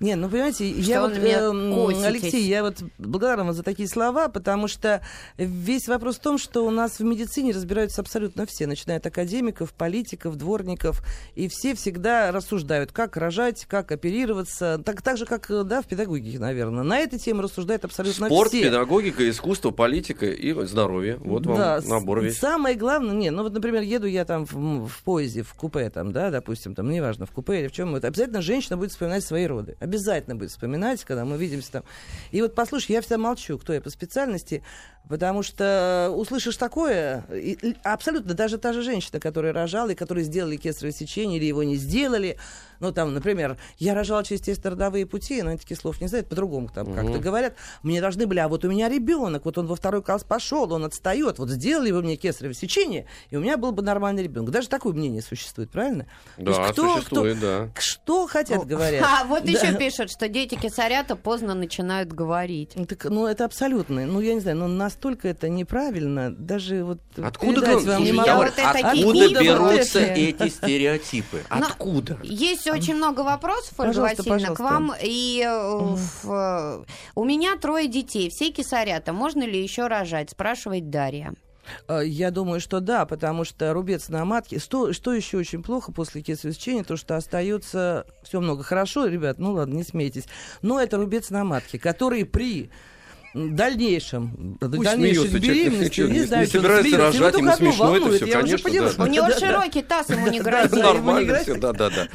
Не, 0.00 0.16
ну 0.16 0.28
понимаете, 0.28 0.70
что 0.70 0.90
я 0.90 1.00
вот, 1.00 1.12
э, 1.16 2.06
Алексей, 2.06 2.42
я 2.42 2.62
вот 2.62 2.82
благодарна 2.98 3.44
вам 3.44 3.54
за 3.54 3.62
такие 3.62 3.88
слова, 3.88 4.28
потому 4.28 4.68
что 4.68 5.00
весь 5.38 5.88
вопрос 5.88 6.16
в 6.16 6.20
том, 6.20 6.38
что 6.38 6.66
у 6.66 6.70
нас 6.70 6.98
в 6.98 7.04
медицине 7.04 7.52
разбираются 7.52 8.00
абсолютно 8.02 8.44
все, 8.46 8.66
начиная 8.66 8.98
от 8.98 9.06
академиков, 9.06 9.72
политиков, 9.72 10.36
дворников, 10.36 11.02
и 11.34 11.48
все 11.48 11.74
всегда 11.74 12.32
рассуждают, 12.32 12.92
как 12.92 13.16
рожать, 13.16 13.64
как 13.66 13.92
оперироваться, 13.92 14.80
так, 14.84 15.02
так 15.02 15.16
же, 15.16 15.24
как 15.24 15.46
да, 15.48 15.80
в 15.82 15.86
педагогике, 15.86 16.38
наверное. 16.38 16.82
На 16.82 16.98
этой 16.98 17.18
теме 17.18 17.40
рассуждают 17.40 17.84
абсолютно 17.84 18.26
Спорт, 18.26 18.50
все. 18.50 18.58
Спорт, 18.58 18.72
педагогика, 18.72 19.30
искусство, 19.30 19.70
политика 19.70 20.26
и 20.26 20.52
здоровье. 20.66 21.16
Вот 21.16 21.46
вам 21.46 21.56
да, 21.56 21.80
набор 21.86 22.20
весь. 22.20 22.38
Самое 22.38 22.76
главное, 22.76 23.14
не, 23.22 23.30
ну 23.30 23.42
вот, 23.42 23.52
например, 23.52 23.82
еду 23.82 24.06
я 24.06 24.24
там 24.24 24.44
в, 24.44 24.86
в 24.86 25.02
поезде, 25.02 25.42
в 25.42 25.54
купе, 25.54 25.88
там, 25.90 26.12
да, 26.12 26.30
допустим, 26.30 26.74
там, 26.74 26.90
неважно, 26.90 27.26
в 27.26 27.30
купе 27.30 27.60
или 27.60 27.68
в 27.68 27.72
чем, 27.72 27.92
вот, 27.92 28.04
обязательно 28.04 28.42
женщина 28.42 28.76
будет 28.76 28.90
вспоминать 28.90 29.24
свои 29.24 29.46
роды 29.46 29.76
обязательно 29.80 30.36
будет 30.36 30.50
вспоминать, 30.50 31.04
когда 31.04 31.24
мы 31.24 31.36
видимся 31.36 31.72
там. 31.72 31.84
И 32.30 32.40
вот 32.40 32.54
послушай, 32.54 32.92
я 32.92 33.00
всегда 33.00 33.18
молчу, 33.18 33.58
кто 33.58 33.72
я 33.72 33.80
по 33.80 33.90
специальности, 33.90 34.62
потому 35.08 35.42
что 35.42 36.12
услышишь 36.14 36.56
такое, 36.56 37.24
и, 37.32 37.76
абсолютно 37.82 38.34
даже 38.34 38.58
та 38.58 38.72
же 38.72 38.82
женщина, 38.82 39.20
которая 39.20 39.52
рожала, 39.52 39.90
и 39.90 39.94
которая 39.94 40.24
сделали 40.24 40.56
кесарево 40.56 40.92
сечение, 40.92 41.38
или 41.38 41.46
его 41.46 41.62
не 41.62 41.76
сделали, 41.76 42.38
ну, 42.82 42.90
там, 42.90 43.14
например, 43.14 43.56
я 43.78 43.94
рожала 43.94 44.24
через 44.24 44.40
тесто 44.40 44.70
родовые 44.70 45.06
пути, 45.06 45.40
но 45.42 45.56
таких 45.56 45.78
слов 45.78 46.00
не 46.00 46.08
знают, 46.08 46.28
по-другому 46.28 46.68
там 46.68 46.88
угу. 46.88 46.96
как-то 46.96 47.18
говорят. 47.20 47.54
Мне 47.84 48.00
должны 48.00 48.26
были, 48.26 48.40
а 48.40 48.48
вот 48.48 48.64
у 48.64 48.68
меня 48.68 48.88
ребенок, 48.88 49.44
вот 49.44 49.56
он 49.56 49.68
во 49.68 49.76
второй 49.76 50.02
класс 50.02 50.24
пошел, 50.24 50.70
он 50.72 50.84
отстает, 50.84 51.38
вот 51.38 51.48
сделали 51.48 51.92
бы 51.92 52.02
мне 52.02 52.16
кесарево 52.16 52.54
сечение, 52.54 53.06
и 53.30 53.36
у 53.36 53.40
меня 53.40 53.56
был 53.56 53.70
бы 53.70 53.82
нормальный 53.82 54.24
ребенок. 54.24 54.50
Даже 54.50 54.68
такое 54.68 54.92
мнение 54.94 55.22
существует, 55.22 55.70
правильно? 55.70 56.06
Да, 56.36 56.70
кто, 56.70 56.96
существует, 56.96 57.36
кто, 57.36 57.46
да. 57.46 57.70
Что 57.78 58.26
хотят, 58.26 58.58
ну, 58.58 58.64
говорят. 58.64 59.06
А 59.12 59.24
вот 59.24 59.44
да. 59.44 59.50
еще 59.52 59.76
пишут, 59.76 60.10
что 60.10 60.28
дети 60.28 60.56
кесарята 60.56 61.14
поздно 61.14 61.54
начинают 61.54 62.12
говорить. 62.12 62.72
Ну, 62.74 62.84
так, 62.86 63.04
ну, 63.04 63.26
это 63.26 63.44
абсолютно, 63.44 64.06
ну, 64.06 64.20
я 64.20 64.34
не 64.34 64.40
знаю, 64.40 64.56
ну, 64.56 64.66
настолько 64.66 65.28
это 65.28 65.48
неправильно, 65.48 66.34
даже 66.34 66.82
вот... 66.82 66.98
Откуда, 67.16 67.60
вам 67.78 68.02
не 68.02 68.12
могу... 68.12 68.30
вот 68.32 68.52
откуда 68.58 69.40
берутся 69.40 70.00
эти 70.00 70.48
стереотипы? 70.48 71.42
Откуда? 71.48 72.18
Есть 72.24 72.71
очень 72.72 72.96
много 72.96 73.20
вопросов, 73.20 73.74
Ольга 73.78 73.92
пожалуйста, 73.92 74.16
Васильевна, 74.22 74.54
пожалуйста. 74.54 74.54
к 74.54 74.70
вам. 74.70 74.92
И 75.02 75.46
угу. 75.46 75.98
в, 76.22 76.86
у 77.14 77.24
меня 77.24 77.56
трое 77.56 77.88
детей, 77.88 78.30
все 78.30 78.50
кисарята. 78.50 79.12
Можно 79.12 79.44
ли 79.44 79.62
еще 79.62 79.86
рожать? 79.86 80.30
Спрашивает 80.30 80.90
Дарья. 80.90 81.34
А, 81.86 82.00
я 82.00 82.30
думаю, 82.30 82.60
что 82.60 82.80
да, 82.80 83.06
потому 83.06 83.44
что 83.44 83.72
рубец 83.72 84.08
на 84.08 84.24
матке. 84.24 84.58
Что, 84.58 84.92
что 84.92 85.12
еще 85.12 85.38
очень 85.38 85.62
плохо 85.62 85.92
после 85.92 86.22
кесарево 86.22 86.54
сечения, 86.54 86.84
то 86.84 86.96
что 86.96 87.16
остается 87.16 88.06
все 88.22 88.40
много 88.40 88.62
хорошо, 88.62 89.06
ребят, 89.06 89.38
ну 89.38 89.52
ладно, 89.52 89.74
не 89.74 89.84
смейтесь. 89.84 90.24
Но 90.60 90.80
это 90.80 90.96
рубец 90.96 91.30
на 91.30 91.44
матке, 91.44 91.78
который 91.78 92.24
при 92.24 92.70
дальнейшем, 93.34 94.58
Пусть 94.60 94.82
дальнейшей 94.82 95.28
беременности, 95.28 96.02
не, 96.02 96.12
не 96.12 96.20
знаю, 96.24 96.44
не 96.44 96.50
собирается 96.50 96.98
рожать, 96.98 97.38
ему 97.38 97.52
смешно 97.52 97.96
это 97.96 98.10
все, 98.10 98.58
конечно. 98.58 99.04
У 99.04 99.06
него 99.06 99.30
широкий 99.30 99.82
таз, 99.82 100.10
ему 100.10 100.28
не 100.28 100.40
грозит. 100.40 100.72
Нормально 100.72 101.38
все, 101.42 101.54
да-да-да. 101.54 102.08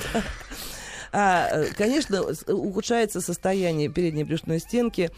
А, 1.11 1.47
э, 1.49 1.65
конечно, 1.77 2.23
ухудшается 2.47 3.21
состояние 3.21 3.89
передней 3.89 4.23
брюшной 4.23 4.59
стенки. 4.59 5.11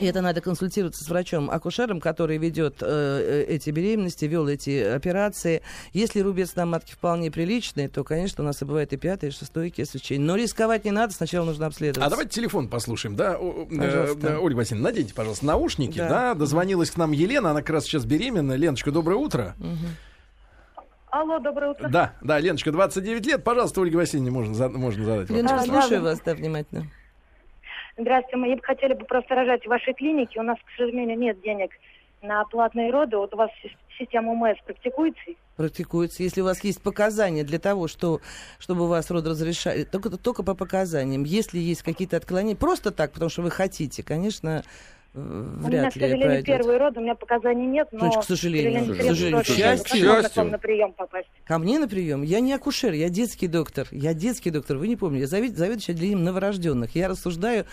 И 0.00 0.06
это 0.06 0.20
надо 0.20 0.40
консультироваться 0.40 1.04
с 1.04 1.08
врачом-акушером, 1.08 2.00
который 2.00 2.38
ведет 2.38 2.76
э, 2.82 2.86
э, 2.86 3.54
эти 3.54 3.70
беременности, 3.70 4.24
вел 4.24 4.48
эти 4.48 4.82
операции. 4.82 5.62
Если 5.92 6.20
рубец 6.20 6.54
на 6.56 6.66
матке 6.66 6.94
вполне 6.94 7.30
приличный, 7.30 7.88
то, 7.88 8.04
конечно, 8.04 8.44
у 8.44 8.46
нас 8.46 8.60
и 8.62 8.64
бывает 8.64 8.92
и 8.92 8.96
пятое, 8.96 9.30
и 9.30 9.32
шестое 9.32 9.70
кесаревичение. 9.70 10.26
Но 10.26 10.36
рисковать 10.36 10.84
не 10.84 10.90
надо, 10.90 11.14
сначала 11.14 11.46
нужно 11.46 11.66
обследовать. 11.66 12.06
А 12.06 12.10
давайте 12.10 12.30
телефон 12.32 12.68
послушаем, 12.68 13.16
да? 13.16 13.38
Пожалуйста. 13.38 14.28
Э, 14.28 14.38
Ольга 14.38 14.58
Васильевна, 14.58 14.90
наденьте, 14.90 15.14
пожалуйста, 15.14 15.46
наушники, 15.46 15.98
да. 15.98 16.08
да? 16.08 16.34
Дозвонилась 16.34 16.90
к 16.90 16.96
нам 16.96 17.12
Елена, 17.12 17.50
она 17.50 17.60
как 17.60 17.70
раз 17.70 17.84
сейчас 17.84 18.04
беременна. 18.04 18.52
Леночка, 18.54 18.90
доброе 18.90 19.16
утро. 19.16 19.54
Угу. 19.58 19.86
Алло, 21.12 21.38
доброе 21.38 21.72
утро. 21.72 21.90
Да, 21.90 22.14
да, 22.22 22.40
Леночка, 22.40 22.72
29 22.72 23.26
лет. 23.26 23.44
Пожалуйста, 23.44 23.82
Ольге 23.82 23.98
Васильевне 23.98 24.30
можно, 24.30 24.54
за, 24.54 24.70
можно 24.70 25.04
задать 25.04 25.28
вопрос. 25.28 25.36
Леночка, 25.36 25.66
слушаю 25.66 26.00
да, 26.00 26.08
вас, 26.08 26.20
да, 26.20 26.34
внимательно. 26.34 26.86
Здравствуйте, 27.98 28.36
мы 28.38 28.58
хотели 28.62 28.94
бы 28.94 29.04
просто 29.04 29.34
рожать 29.34 29.62
в 29.62 29.68
вашей 29.68 29.92
клинике. 29.92 30.40
У 30.40 30.42
нас, 30.42 30.56
к 30.56 30.78
сожалению, 30.78 31.18
нет 31.18 31.38
денег 31.42 31.70
на 32.22 32.42
платные 32.46 32.90
роды. 32.90 33.18
Вот 33.18 33.34
у 33.34 33.36
вас 33.36 33.50
система 33.98 34.32
УМС 34.32 34.56
практикуется? 34.64 35.20
Практикуется. 35.56 36.22
Если 36.22 36.40
у 36.40 36.44
вас 36.44 36.64
есть 36.64 36.82
показания 36.82 37.44
для 37.44 37.58
того, 37.58 37.88
что, 37.88 38.22
чтобы 38.58 38.88
вас 38.88 39.10
род 39.10 39.26
разрешали, 39.26 39.84
только, 39.84 40.08
только 40.16 40.42
по 40.42 40.54
показаниям. 40.54 41.24
Если 41.24 41.58
есть 41.58 41.82
какие-то 41.82 42.16
отклонения, 42.16 42.56
просто 42.56 42.90
так, 42.90 43.12
потому 43.12 43.28
что 43.28 43.42
вы 43.42 43.50
хотите, 43.50 44.02
конечно, 44.02 44.62
вряд 45.14 45.64
у 45.64 45.68
меня, 45.68 45.90
к 45.90 45.92
сожалению, 45.92 46.44
первый 46.44 46.78
род, 46.78 46.96
у 46.96 47.00
меня 47.00 47.14
показаний 47.14 47.66
нет, 47.66 47.88
но... 47.92 48.00
Значит, 48.00 48.20
к 48.20 48.24
сожалению, 48.24 48.94
к 48.94 49.02
сожалению, 49.02 49.42
к 49.42 49.46
счастью. 49.46 50.08
Можно 50.08 50.28
к 50.28 50.36
вам 50.36 50.50
на 50.50 50.58
прием 50.58 50.92
попасть. 50.92 51.28
Ко 51.44 51.58
мне 51.58 51.78
на 51.78 51.88
прием? 51.88 52.22
Я 52.22 52.40
не 52.40 52.52
акушер, 52.52 52.92
я 52.92 53.08
детский 53.08 53.46
доктор. 53.46 53.88
Я 53.90 54.14
детский 54.14 54.50
доктор, 54.50 54.78
вы 54.78 54.88
не 54.88 54.96
помните. 54.96 55.22
Я 55.22 55.26
завед, 55.26 55.56
заведующий 55.56 55.92
отделением 55.92 56.24
новорожденных. 56.24 56.94
Я 56.94 57.08
рассуждаю 57.08 57.66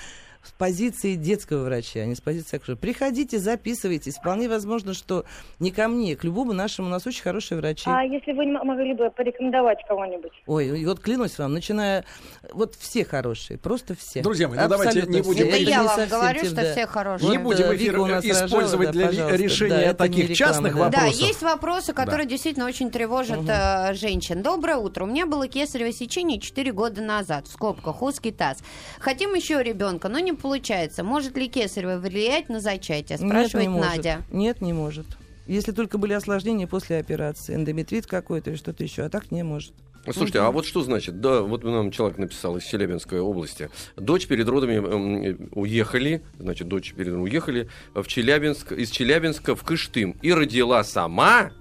с 0.44 0.52
позиции 0.52 1.16
детского 1.16 1.64
врача, 1.66 2.02
а 2.02 2.06
не 2.06 2.16
с 2.16 2.22
позиции 2.22 2.58
акушера. 2.58 2.76
Приходите, 2.76 3.40
записывайтесь. 3.40 4.16
Вполне 4.16 4.48
возможно, 4.48 4.94
что 4.94 5.26
не 5.60 5.72
ко 5.72 5.88
мне, 5.88 6.16
к 6.16 6.24
любому 6.24 6.54
нашему. 6.54 6.88
У 6.88 6.92
нас 6.92 7.06
очень 7.06 7.24
хорошие 7.24 7.58
врачи. 7.60 7.84
А 7.90 8.04
если 8.04 8.32
вы 8.34 8.46
могли 8.46 8.94
бы 8.94 9.10
порекомендовать 9.12 9.80
кого-нибудь? 9.88 10.32
Ой, 10.46 10.86
вот 10.86 11.00
клянусь 11.00 11.38
вам, 11.38 11.54
начиная... 11.54 12.06
Вот 12.54 12.76
все 12.76 13.04
хорошие, 13.04 13.58
просто 13.58 13.96
все. 13.96 14.22
Друзья 14.22 14.48
мои, 14.48 14.60
ну 14.60 14.68
давайте 14.68 15.02
не 15.04 15.22
будем... 15.22 15.48
Это 15.48 15.58
я 15.58 15.84
вам 15.84 16.08
говорю, 16.08 16.46
что 16.46 16.56
да. 16.56 16.72
все 16.72 16.88
хорошие. 16.88 17.30
Не 17.30 17.38
будем 17.38 17.76
эфир 17.76 17.96
использовать 17.98 18.92
для 18.92 19.10
решения 19.10 19.94
таких 19.94 20.36
частных 20.36 20.76
вопросов. 20.76 21.20
Да, 21.20 21.26
есть 21.26 21.42
вопросы, 21.42 21.94
которые 21.94 22.28
действительно 22.28 22.66
очень 22.66 22.92
тревожат 22.92 23.42
э, 23.48 23.94
женщин. 23.94 24.42
Доброе 24.42 24.78
утро. 24.78 25.04
У 25.04 25.08
меня 25.08 25.26
было 25.26 25.48
кесарево 25.48 25.92
сечение 25.92 26.40
4 26.40 26.72
года 26.72 27.02
назад. 27.02 27.48
В 27.48 27.52
скобках 27.52 28.02
узкий 28.02 28.32
таз. 28.32 28.60
Хотим 29.00 29.34
еще 29.34 29.62
ребенка, 29.62 30.10
но 30.10 30.20
не 30.20 30.29
получается. 30.38 31.04
Может 31.04 31.38
ли 31.38 31.48
кесарево 31.48 32.00
влиять 32.00 32.50
на 32.50 32.60
зачатие? 32.60 33.18
Спрашивает 33.18 33.68
Нет, 33.68 33.76
не 33.76 33.80
Надя. 33.80 34.16
Может. 34.16 34.34
Нет, 34.34 34.62
не 34.62 34.74
может. 34.74 35.06
Если 35.48 35.72
только 35.72 35.98
были 35.98 36.14
осложнения 36.14 36.68
после 36.68 36.98
операции, 36.98 37.56
эндометрит 37.56 38.06
какой-то 38.06 38.52
или 38.52 38.58
что-то 38.58 38.84
еще, 38.84 39.04
а 39.04 39.10
так 39.10 39.32
не 39.32 39.44
может. 39.44 39.74
Слушайте, 40.04 40.40
а 40.40 40.52
вот 40.52 40.66
что 40.66 40.82
значит? 40.82 41.20
Да, 41.22 41.42
вот 41.42 41.64
нам 41.64 41.92
человек 41.92 42.18
написал 42.18 42.58
из 42.58 42.64
Челябинской 42.64 43.20
области. 43.20 43.70
Дочь 43.96 44.28
перед 44.28 44.48
родами 44.48 44.76
э, 44.76 45.36
уехали, 45.52 46.24
значит, 46.38 46.68
дочь 46.68 46.94
перед 46.94 47.10
родами 47.10 47.24
уехали 47.24 47.70
в 47.94 48.06
Челябинск, 48.06 48.72
из 48.72 48.92
Челябинска 48.92 49.56
в 49.56 49.64
Кыштым 49.64 50.16
и 50.22 50.32
родила 50.34 50.84
сама, 50.84 51.52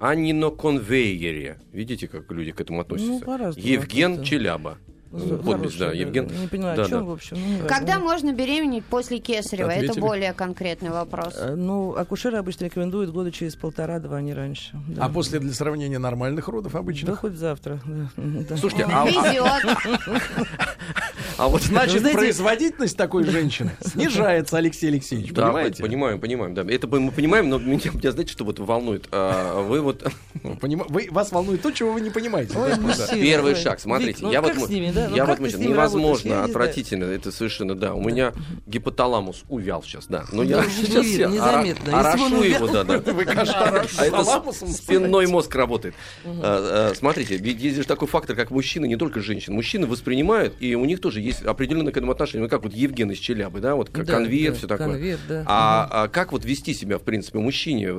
а 0.00 0.14
не 0.14 0.32
на 0.32 0.50
конвейере. 0.50 1.58
Видите, 1.72 2.08
как 2.08 2.30
люди 2.30 2.52
к 2.52 2.60
этому 2.60 2.80
относятся? 2.80 3.22
Ну, 3.24 3.52
Евген 3.56 4.22
Челяба. 4.22 4.78
Подпись, 5.10 5.74
да, 5.76 5.90
Евген. 5.92 6.26
Не 6.26 6.46
понимаю, 6.46 6.76
да, 6.76 6.84
о 6.84 6.88
чем, 6.88 6.98
да. 7.00 7.04
в 7.04 7.10
общем. 7.10 7.36
Ну, 7.36 7.66
Когда 7.66 7.98
ну, 7.98 8.04
можно 8.04 8.32
беременеть 8.32 8.84
после 8.84 9.18
кесарева? 9.18 9.70
Ответили. 9.70 9.90
Это 9.90 10.00
более 10.00 10.32
конкретный 10.32 10.90
вопрос. 10.90 11.34
Э, 11.36 11.56
ну, 11.56 11.96
акушеры 11.96 12.38
обычно 12.38 12.66
рекомендуют 12.66 13.10
года 13.10 13.32
через 13.32 13.56
полтора-два, 13.56 14.18
а 14.18 14.20
не 14.20 14.34
раньше. 14.34 14.70
Да. 14.88 15.06
А 15.06 15.08
после 15.08 15.40
для 15.40 15.52
сравнения 15.52 15.98
нормальных 15.98 16.46
родов 16.46 16.76
обычно? 16.76 17.08
Да 17.08 17.16
хоть 17.16 17.34
завтра. 17.34 17.80
Да. 18.16 18.56
Слушайте, 18.56 18.86
а... 18.88 19.04
Везет. 19.04 19.78
А 21.40 21.48
вот 21.48 21.62
значит, 21.62 22.00
знаете, 22.00 22.18
производительность 22.18 22.98
такой 22.98 23.24
женщины 23.24 23.70
снижается, 23.80 24.58
Алексей 24.58 24.88
Алексеевич, 24.88 25.32
да, 25.32 25.46
понимаете? 25.46 25.82
понимаем, 25.82 26.20
понимаем, 26.20 26.54
да. 26.54 26.62
Это 26.68 26.86
мы 26.86 27.10
понимаем, 27.10 27.48
но 27.48 27.58
меня, 27.58 27.90
меня 27.94 28.12
знаете, 28.12 28.32
что 28.32 28.44
вот 28.44 28.58
волнует? 28.58 29.08
А, 29.10 29.62
вы 29.62 29.80
вот... 29.80 30.06
Поним... 30.60 30.84
Вы, 30.88 31.08
вас 31.10 31.32
волнует 31.32 31.62
то, 31.62 31.70
чего 31.70 31.92
вы 31.92 32.02
не 32.02 32.10
понимаете. 32.10 32.58
Ой, 32.58 32.78
мужчина, 32.78 33.06
Первый 33.08 33.54
шаг, 33.54 33.80
смотрите. 33.80 34.18
Ну, 34.20 34.30
я 34.30 34.42
вот, 34.42 34.54
с 34.54 34.68
ними, 34.68 34.90
да? 34.90 35.08
ну, 35.08 35.16
я 35.16 35.24
вот 35.24 35.40
невозможно, 35.40 36.44
отвратительно, 36.44 37.04
это 37.04 37.32
совершенно, 37.32 37.74
да. 37.74 37.94
У 37.94 38.02
меня 38.02 38.34
гипоталамус 38.66 39.44
увял 39.48 39.82
сейчас, 39.82 40.08
да. 40.08 40.26
Но 40.32 40.42
я 40.42 40.62
сейчас 40.64 41.06
незаметно. 41.06 42.00
орошу 42.00 42.42
его, 42.42 42.68
да, 42.68 42.84
да. 42.84 42.98
Вы, 43.12 43.24
кажется, 43.24 43.86
А 43.96 44.04
это 44.04 44.52
спинной 44.52 45.26
мозг 45.26 45.54
работает. 45.54 45.94
А, 46.26 46.90
а, 46.90 46.94
смотрите, 46.94 47.38
ведь 47.38 47.60
есть 47.60 47.76
же 47.76 47.84
такой 47.84 48.08
фактор, 48.08 48.36
как 48.36 48.50
мужчины, 48.50 48.86
не 48.86 48.96
только 48.96 49.20
женщины. 49.20 49.56
Мужчины 49.56 49.86
воспринимают, 49.86 50.54
и 50.60 50.74
у 50.74 50.84
них 50.84 51.00
тоже 51.00 51.20
есть 51.29 51.29
определенное 51.44 51.92
к 51.92 51.96
этому 51.96 52.12
отношение. 52.12 52.44
Ну, 52.44 52.48
как 52.48 52.62
вот 52.62 52.72
Евген 52.72 53.10
из 53.10 53.18
Челябы, 53.18 53.60
да, 53.60 53.74
вот 53.74 53.90
конвейер, 53.90 54.54
все 54.54 54.66
такое. 54.66 55.18
А 55.46 56.08
как 56.08 56.32
вот 56.32 56.44
вести 56.44 56.74
себя, 56.74 56.98
в 56.98 57.02
принципе, 57.02 57.38
мужчине? 57.38 57.86
Э, 57.86 57.92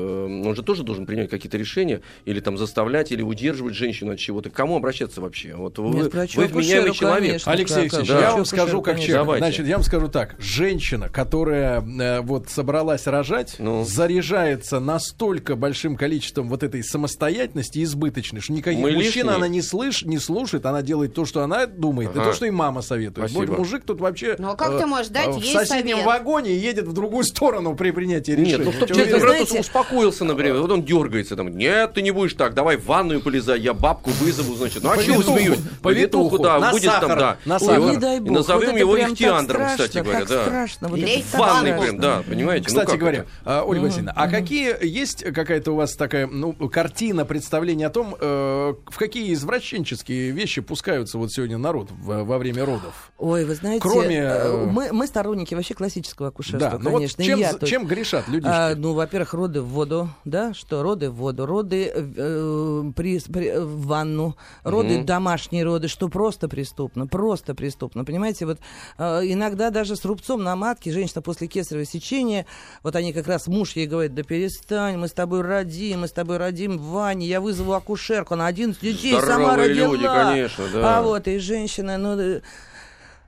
он 0.46 0.56
же 0.56 0.63
тоже 0.63 0.84
должен 0.84 1.06
принять 1.06 1.30
какие-то 1.30 1.58
решения, 1.58 2.02
или 2.26 2.39
там 2.39 2.58
заставлять, 2.58 3.12
или 3.12 3.22
удерживать 3.22 3.76
женщину 3.76 4.13
от 4.13 4.20
чего-то. 4.20 4.50
К 4.50 4.54
кому 4.54 4.78
обращаться 4.78 5.22
вообще? 5.22 5.56
Вот 5.56 5.78
вы, 5.78 6.10
вы 6.10 6.48
вменяемый 6.48 6.94
человек. 6.94 7.41
Алексей 7.46 7.82
Алексеевич, 7.82 8.10
да. 8.10 8.22
я 8.22 8.32
вам 8.34 8.46
скажу 8.46 8.82
как 8.82 9.00
человек. 9.00 9.38
Значит, 9.38 9.67
я 9.67 9.76
вам 9.76 9.84
скажу 9.84 10.08
так. 10.08 10.36
Женщина, 10.39 11.10
которая 11.10 11.82
э, 11.82 12.22
вот 12.22 12.50
собралась 12.50 13.08
рожать, 13.08 13.56
ну. 13.60 13.84
заряжается 13.86 14.80
настолько 14.80 15.56
большим 15.56 15.96
количеством 15.96 16.50
вот 16.50 16.63
этой 16.63 16.84
самостоятельности 16.84 17.84
избыточной, 17.84 18.41
что 18.41 18.54
никаких 18.54 18.82
Мы 18.82 18.91
мужчин 18.91 19.06
лишние. 19.06 19.36
она 19.36 19.48
не, 19.48 19.62
слышит, 19.62 20.08
не 20.08 20.20
слушает, 20.20 20.65
она 20.65 20.82
делает 20.82 21.13
то, 21.13 21.26
что 21.26 21.41
она 21.41 21.65
думает, 21.65 22.10
ага. 22.12 22.22
и 22.22 22.24
то, 22.26 22.34
что 22.34 22.46
и 22.46 22.52
мама 22.52 22.82
советует. 22.82 23.20
Спасибо. 23.27 23.57
Мужик 23.57 23.84
тут 23.86 24.01
вообще 24.01 24.36
ну, 24.38 24.51
а 24.51 24.55
как 24.55 24.71
э, 24.71 24.79
ты 24.79 24.86
можешь 24.86 25.07
дать 25.10 25.36
в 25.36 25.41
ей 25.41 25.53
соседнем 25.53 25.97
совет? 25.97 26.05
вагоне 26.05 26.55
едет 26.55 26.88
в 26.88 26.93
другую 26.93 27.23
сторону 27.23 27.75
при 27.75 27.91
принятии 27.91 28.31
решения. 28.31 28.57
Нет, 28.57 28.65
ну 28.65 28.71
чтобы 28.71 28.93
человек 28.93 29.19
знаете... 29.19 29.60
успокоился, 29.60 30.25
например, 30.25 30.55
вот 30.55 30.71
он 30.71 30.84
дергается 30.84 31.36
там, 31.36 31.55
нет, 31.55 31.93
ты 31.93 32.01
не 32.01 32.12
будешь 32.12 32.34
так, 32.34 32.53
давай 32.53 32.77
в 32.77 32.86
ванную 32.86 33.21
полезай, 33.21 33.60
я 33.60 33.73
бабку 33.73 34.10
вызову, 34.12 34.55
значит, 34.55 34.84
ну 34.84 34.91
а 34.91 34.97
чего 34.97 35.21
смеюсь? 35.21 35.60
Повитуху, 35.81 36.39
да, 36.39 36.71
будет 36.71 36.91
там, 36.99 37.10
да. 37.17 37.38
На 37.45 37.60
сахар. 37.60 37.91
Не 37.91 37.97
дай 37.97 38.19
бог. 38.19 38.29
И 38.29 38.31
назовем 38.31 38.71
вот 38.71 38.79
его 38.79 38.99
ихтиандром, 38.99 39.67
кстати 39.67 39.97
говоря, 39.99 40.25
да. 40.25 40.45
страшно. 40.45 40.88
Вот 40.88 40.99
в 40.99 41.34
ванной 41.38 41.79
прям, 41.79 41.99
да, 41.99 42.23
понимаете? 42.27 42.65
Ну 42.69 42.79
кстати 42.79 42.97
говоря, 42.97 43.25
а, 43.45 43.63
Ольга 43.63 43.84
Васильевна, 43.84 44.13
а 44.15 44.27
какие 44.27 44.75
есть 44.86 45.23
какая-то 45.23 45.71
у 45.71 45.75
вас 45.75 45.95
такая, 45.95 46.27
ну, 46.27 46.53
картина, 46.53 47.25
представление 47.25 47.88
о 47.88 47.89
том, 47.89 48.15
э, 48.19 48.73
в 48.88 48.97
какие 48.97 49.34
извращенческие 49.34 50.31
вещи 50.31 50.62
пускаются 50.62 51.17
вот 51.17 51.31
сегодня 51.31 51.57
народ 51.57 51.89
во 51.91 52.38
время 52.38 52.65
родов? 52.65 53.11
Ой, 53.21 53.45
вы 53.45 53.54
знаете, 53.54 53.82
Кроме... 53.82 54.17
Э, 54.17 54.65
мы, 54.65 54.91
мы 54.91 55.06
сторонники 55.06 55.54
вообще 55.54 55.76
классического 55.76 56.30
акушерства, 56.30 56.80
да, 56.80 56.89
конечно. 56.89 57.17
Вот 57.17 57.26
чем, 57.26 57.39
я 57.39 57.54
чем 57.60 57.86
грешат 57.86 58.28
люди? 58.28 58.47
А, 58.47 58.74
ну, 58.76 58.93
во-первых, 58.93 59.36
роды 59.36 59.62
в 59.62 59.67
воду, 59.67 60.10
да, 60.26 60.56
что 60.56 60.82
роды 60.82 61.12
в 61.12 61.15
воду, 61.15 61.45
роды 61.45 61.91
э, 61.93 62.84
при, 62.95 63.19
при, 63.19 63.60
в 63.60 63.86
ванну, 63.86 64.36
роды 64.63 64.97
угу. 64.97 65.06
домашние 65.06 65.63
роды, 65.63 65.88
что 65.88 66.10
просто 66.10 66.50
преступно, 66.50 67.06
просто 67.06 67.54
преступно, 67.54 68.06
понимаете, 68.06 68.47
вот 68.47 68.58
э, 68.97 69.04
иногда 69.26 69.69
даже 69.69 69.95
с 69.95 70.04
рубцом 70.04 70.43
на 70.43 70.56
матке 70.56 70.91
женщина 70.91 71.21
после 71.21 71.47
кесарево 71.47 71.86
сечения, 71.86 72.47
вот 72.82 72.95
они 72.95 73.13
как 73.13 73.28
раз, 73.28 73.45
муж 73.45 73.74
ей 73.74 73.86
говорит, 73.86 74.15
да 74.15 74.24
перестань, 74.24 74.97
мы 74.97 75.08
с 75.08 75.13
тобой 75.13 75.41
родим, 75.41 76.02
мы 76.02 76.08
с 76.08 76.12
тобой 76.12 76.38
родим 76.38 76.80
в 76.80 76.86
ванне, 76.89 77.28
я 77.28 77.39
вызову 77.39 77.74
акушерку, 77.74 78.34
она 78.34 78.47
11 78.47 78.82
детей 78.82 79.12
Здоровые 79.12 79.36
сама 79.36 79.56
родила. 79.58 79.88
люди, 79.91 80.06
конечно, 80.06 80.63
да. 80.74 80.97
А 80.97 81.02
вот 81.04 81.28
и 81.28 81.38
женщина, 81.38 82.00
ну 82.00 82.19
э, 82.19 82.41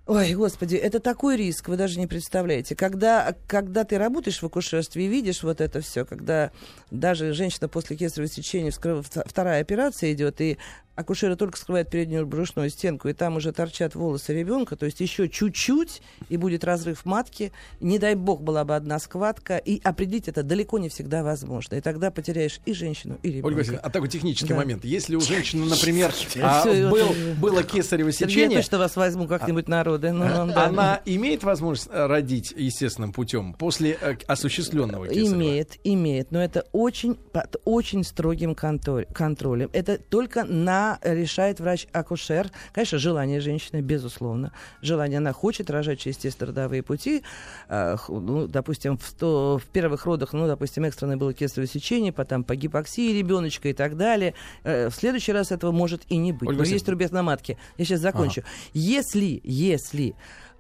Ой, 0.06 0.34
господи, 0.34 0.76
это 0.76 1.00
такой 1.00 1.38
риск, 1.38 1.70
вы 1.70 1.78
даже 1.78 1.98
не 1.98 2.08
представляете. 2.08 2.76
Когда, 2.76 3.36
когда 3.48 3.86
ты 3.86 3.98
работаешь 3.98 4.42
в 4.42 4.46
акушерстве 4.46 5.06
и 5.06 5.08
видишь 5.08 5.44
вот 5.44 5.62
это 5.62 5.80
все, 5.80 6.04
когда 6.04 6.52
даже 6.92 7.32
женщина 7.32 7.70
после 7.70 7.96
кесарево 7.96 8.28
сечения, 8.28 8.72
вторая 8.72 9.62
операция 9.62 10.12
идет, 10.12 10.42
и 10.42 10.58
акушеры 10.96 11.36
только 11.36 11.58
скрывают 11.58 11.90
переднюю 11.90 12.26
брюшную 12.26 12.70
стенку, 12.70 13.08
и 13.08 13.14
там 13.14 13.38
уже 13.38 13.52
торчат 13.52 13.96
волосы 13.96 14.34
ребенка, 14.34 14.76
то 14.76 14.86
есть 14.86 15.00
еще 15.00 15.28
чуть-чуть, 15.28 16.02
и 16.30 16.38
будет 16.38 16.64
разрыв 16.64 17.06
матки. 17.06 17.52
Не 17.80 18.00
дай 18.00 18.16
бог 18.16 18.42
была 18.42 18.64
бы 18.64 18.76
одна 18.76 19.00
складка, 19.00 19.58
и 19.58 19.82
определить 19.84 20.28
это 20.28 20.44
далеко 20.44 20.80
не 20.80 20.90
всегда 20.90 21.24
возможно. 21.24 21.76
И 21.76 21.82
тогда 21.82 22.12
потеряешь 22.12 22.60
и 22.66 22.74
женщину, 22.74 23.18
и 23.24 23.30
ребенка. 23.30 23.48
Ольга 23.48 23.58
Васильевна, 23.60 23.82
а 23.82 23.90
такой 23.90 24.10
технический 24.10 24.50
да. 24.50 24.56
момент. 24.56 24.86
Если 24.86 25.16
у 25.16 25.22
женщины, 25.22 25.66
например, 25.66 26.14
а, 26.42 26.66
был, 26.66 27.14
было 27.40 27.64
кесарево 27.64 28.12
сечение... 28.12 28.50
Я 28.50 28.62
точно 28.62 28.78
вас 28.78 28.96
возьму 28.96 29.28
как-нибудь 29.28 29.68
народы. 29.98 30.54
Ну, 30.54 30.60
Она 30.60 31.02
имеет 31.06 31.44
возможность 31.44 31.90
родить 31.92 32.54
естественным 32.56 33.14
путем 33.14 33.54
после 33.54 33.98
э, 34.00 34.16
осуществленного 34.28 35.08
кесарева? 35.08 35.36
Имеет, 35.36 35.78
имеет, 35.84 36.32
но 36.32 36.44
это 36.44 36.66
очень, 36.72 37.16
под 37.16 37.58
очень 37.66 38.04
строгим 38.04 38.56
контролем. 38.56 39.70
Это 39.74 39.98
только 39.98 40.44
на 40.44 41.00
решает 41.02 41.60
врач-акушер. 41.60 42.52
Конечно, 42.74 42.98
желание 42.98 43.40
женщины, 43.40 43.82
безусловно. 43.82 44.52
Желание, 44.82 45.18
она 45.18 45.34
хочет 45.34 45.70
рожать 45.70 46.00
через 46.00 46.18
естественно-родовые 46.18 46.84
пути. 46.84 47.24
Э, 47.70 47.98
ну, 48.08 48.48
допустим, 48.48 48.98
в, 48.98 49.14
то, 49.14 49.60
в 49.64 49.68
первых 49.70 50.06
родах, 50.06 50.34
ну, 50.34 50.48
допустим, 50.48 50.86
экстренное 50.86 51.18
было 51.18 51.34
кесарево 51.34 51.68
сечение, 51.68 52.12
потом 52.12 52.44
по 52.44 52.56
гипоксии 52.56 53.18
ребеночка 53.18 53.70
и 53.70 53.74
так 53.74 53.98
далее. 53.98 54.34
Э, 54.64 54.90
в 54.90 54.96
следующий 54.96 55.32
раз 55.32 55.52
этого 55.52 55.72
может 55.72 56.04
и 56.10 56.18
не 56.18 56.32
быть. 56.32 56.50
Ольга 56.50 56.64
Но 56.64 56.68
есть 56.68 56.88
рубец 56.88 57.12
на 57.12 57.24
матке. 57.24 57.58
Я 57.78 57.86
сейчас 57.86 58.00
закончу. 58.00 58.42
Ага. 58.42 58.50
Если, 58.74 59.42
если 59.44 59.83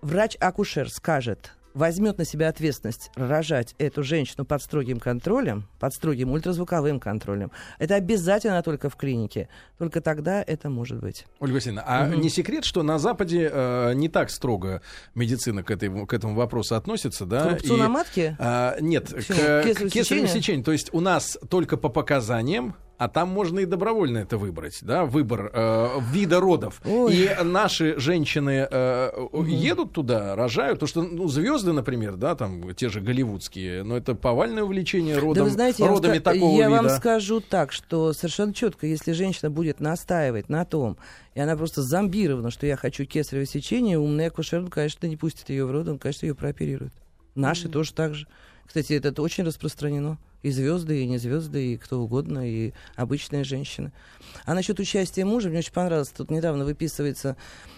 врач-акушер 0.02 0.90
скажет, 0.90 1.54
возьмет 1.74 2.18
на 2.18 2.26
себя 2.26 2.50
ответственность 2.50 3.12
рожать 3.16 3.76
эту 3.78 4.04
женщину 4.04 4.46
под 4.46 4.62
строгим 4.62 5.00
контролем, 5.00 5.68
под 5.80 5.94
строгим 5.94 6.32
ультразвуковым 6.32 7.00
контролем, 7.00 7.52
это 7.80 7.96
обязательно 7.96 8.62
только 8.64 8.90
в 8.90 8.96
клинике. 8.96 9.50
Только 9.78 10.02
тогда 10.02 10.44
это 10.46 10.70
может 10.70 11.00
быть. 11.00 11.26
Ольга 11.40 11.56
Васильевна, 11.56 11.84
а 11.86 12.08
угу. 12.08 12.16
не 12.16 12.30
секрет, 12.30 12.66
что 12.66 12.84
на 12.84 13.00
Западе 13.00 13.50
э, 13.52 13.94
не 13.96 14.10
так 14.10 14.30
строго 14.30 14.82
медицина 15.16 15.64
к, 15.64 15.72
этой, 15.72 16.06
к 16.06 16.14
этому 16.14 16.36
вопросу 16.36 16.76
относится, 16.76 17.26
да? 17.26 17.56
К 17.56 17.64
на 17.70 17.90
матке? 17.90 18.36
А, 18.40 18.78
нет, 18.80 19.10
Почему? 19.14 19.38
к, 19.38 19.74
к 19.74 19.90
кесареву 19.90 20.28
сечению. 20.28 20.64
То 20.64 20.72
есть 20.72 20.94
у 20.94 21.00
нас 21.00 21.38
только 21.50 21.78
по 21.78 21.90
показаниям 21.90 22.76
а 22.98 23.10
там 23.10 23.30
можно 23.30 23.60
и 23.60 23.66
добровольно 23.66 24.20
это 24.20 24.38
выбрать, 24.38 24.80
да, 24.82 25.06
выбор 25.06 25.52
э, 25.54 26.00
вида 26.12 26.40
родов. 26.40 26.82
Ой. 26.86 27.16
И 27.16 27.44
наши 27.44 28.00
женщины 28.00 28.68
э, 28.70 29.12
угу. 29.32 29.44
едут 29.44 29.94
туда, 29.94 30.36
рожают, 30.36 30.80
то 30.80 30.88
что 30.88 31.02
ну, 31.02 31.28
звезды, 31.28 31.74
например, 31.74 32.16
да, 32.16 32.36
там 32.36 32.74
те 32.76 32.90
же 32.90 33.02
голливудские, 33.02 33.84
но 33.84 33.98
это 33.98 34.16
повальное 34.16 34.64
увлечение 34.64 35.18
родом, 35.18 35.36
да 35.36 35.44
вы 35.44 35.50
знаете, 35.50 35.86
родами 35.86 36.16
я 36.16 36.22
такого 36.22 36.52
я 36.58 36.68
вида. 36.68 36.76
Я 36.76 36.82
вам 36.82 36.90
скажу 36.92 37.42
так, 37.42 37.72
что 37.72 38.14
совершенно 38.14 38.54
четко, 38.54 38.88
если 38.88 39.12
женщина 39.12 39.50
будет 39.50 39.80
настаивать 39.80 40.50
на 40.50 40.64
том, 40.66 40.98
и 41.34 41.40
она 41.40 41.58
просто 41.58 41.82
зомбирована, 41.82 42.52
что 42.52 42.68
я 42.68 42.78
хочу 42.78 43.06
кесарево 43.06 43.46
сечение, 43.46 43.98
умный 43.98 44.28
акушер, 44.28 44.70
конечно, 44.70 45.08
не 45.08 45.18
пустит 45.18 45.50
ее 45.50 45.66
в 45.66 45.72
род, 45.72 45.88
он, 45.88 45.98
конечно, 45.98 46.26
ее 46.26 46.36
прооперирует. 46.36 46.94
Наши 47.36 47.68
mm 47.68 47.72
тоже 47.72 47.94
так 47.94 48.14
же. 48.14 48.28
Кстати, 48.66 48.94
это 48.94 49.22
очень 49.22 49.44
распространено 49.44 50.18
и 50.42 50.52
звезды, 50.52 51.04
и 51.04 51.08
не 51.08 51.18
звезды, 51.18 51.74
и 51.74 51.78
кто 51.78 52.02
угодно, 52.02 52.48
и 52.48 52.74
обычные 52.96 53.44
женщины. 53.44 53.92
А 54.46 54.54
насчет 54.54 54.80
участия 54.80 55.26
мужа, 55.26 55.50
мне 55.50 55.60
очень 55.60 55.74
понравилось, 55.74 56.10
тут 56.10 56.30
недавно 56.32 56.66
выписывается 56.66 57.38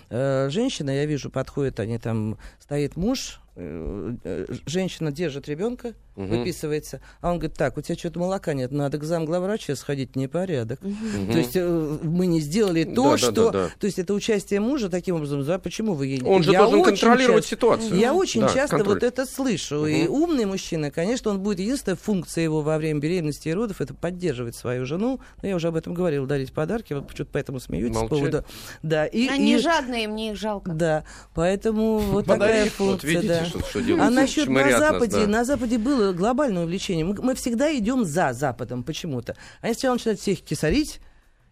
э, 0.10 0.50
женщина, 0.50 0.90
я 0.90 1.06
вижу, 1.06 1.30
подходит 1.30 1.80
они 1.80 1.98
там, 2.00 2.38
стоит 2.60 2.96
муж, 2.96 3.40
э, 3.56 4.16
э 4.24 4.46
женщина 4.66 5.12
держит 5.12 5.48
ребенка, 5.48 5.94
угу. 6.16 6.28
выписывается. 6.28 7.02
А 7.22 7.32
он 7.32 7.40
говорит, 7.40 7.58
так, 7.58 7.78
у 7.78 7.82
тебя 7.82 7.98
что-то 7.98 8.20
молока 8.20 8.54
нет, 8.54 8.72
надо 8.72 8.98
к 8.98 9.04
замглавврача 9.04 9.76
сходить, 9.76 10.16
непорядок. 10.16 10.80
Угу. 10.82 11.32
То 11.32 11.38
есть 11.38 11.56
э, 11.56 11.98
мы 12.04 12.28
не 12.28 12.40
сделали 12.42 12.84
то, 12.84 13.12
да, 13.12 13.18
что... 13.18 13.32
Да, 13.32 13.44
да, 13.44 13.52
да. 13.52 13.70
То 13.80 13.86
есть 13.86 14.00
это 14.00 14.14
участие 14.14 14.60
мужа 14.60 14.90
таким 14.90 15.16
образом, 15.16 15.44
да, 15.44 15.60
почему 15.60 15.94
вы 15.94 16.08
ей... 16.08 16.24
Он 16.24 16.44
же 16.44 16.52
я 16.52 16.64
должен 16.64 16.84
контролировать 16.84 17.44
часто, 17.44 17.56
ситуацию. 17.56 18.00
Я 18.00 18.14
очень 18.14 18.42
да, 18.42 18.50
часто 18.50 18.78
контроль. 18.78 18.96
вот 18.96 19.04
это 19.04 19.26
слышу. 19.26 19.80
Угу. 19.80 19.86
И 19.86 20.08
умный 20.08 20.46
мужчина, 20.46 20.92
конечно, 20.92 21.32
он 21.32 21.40
будет... 21.40 21.60
Единственная 21.60 21.98
функция 21.98 22.44
его 22.44 22.62
во 22.62 22.78
время 22.78 23.00
беременности 23.00 23.50
и 23.50 23.54
родов, 23.54 23.82
это 23.82 23.94
поддерживать 23.94 24.56
свою 24.56 24.86
жену. 24.86 25.20
Но 25.42 25.50
я 25.50 25.56
уже 25.56 25.68
об 25.70 25.76
этом 25.76 25.94
говорил, 25.94 26.26
дарить 26.26 26.54
подарки, 26.54 26.94
вот 26.94 27.08
почему-то 27.08 27.32
поэтому 27.34 27.60
смеетесь 27.60 27.96
Молчать. 27.96 28.10
по 28.10 28.16
поводу... 28.16 28.46
Да, 28.84 29.06
и, 29.06 29.28
Они 29.28 29.56
и... 29.56 29.58
жадные, 29.58 30.08
мне 30.08 30.32
их 30.32 30.38
жалко. 30.38 30.72
Да, 30.72 31.04
поэтому 31.34 32.00
вот 32.00 32.26
такая 32.26 32.70
функция, 32.70 32.86
вот 32.86 33.04
видите, 33.04 33.28
да. 33.28 33.46
Что, 33.46 33.60
что 33.60 33.80
а 33.80 34.10
насчет 34.10 34.48
на 34.48 34.78
Западе, 34.78 35.28
на 35.28 35.46
Западе 35.46 35.78
было 35.78 36.05
глобальное 36.14 36.64
увлечение 36.64 36.76
увлечение. 36.86 37.06
Мы, 37.06 37.16
мы 37.22 37.36
всегда 37.36 37.76
идем 37.76 38.06
за 38.06 38.34
Западом 38.34 38.84
почему-то. 38.84 39.36
Они 39.62 39.74
сначала 39.74 39.96
начинают 39.96 40.20
всех 40.20 40.42
кисарить, 40.42 41.00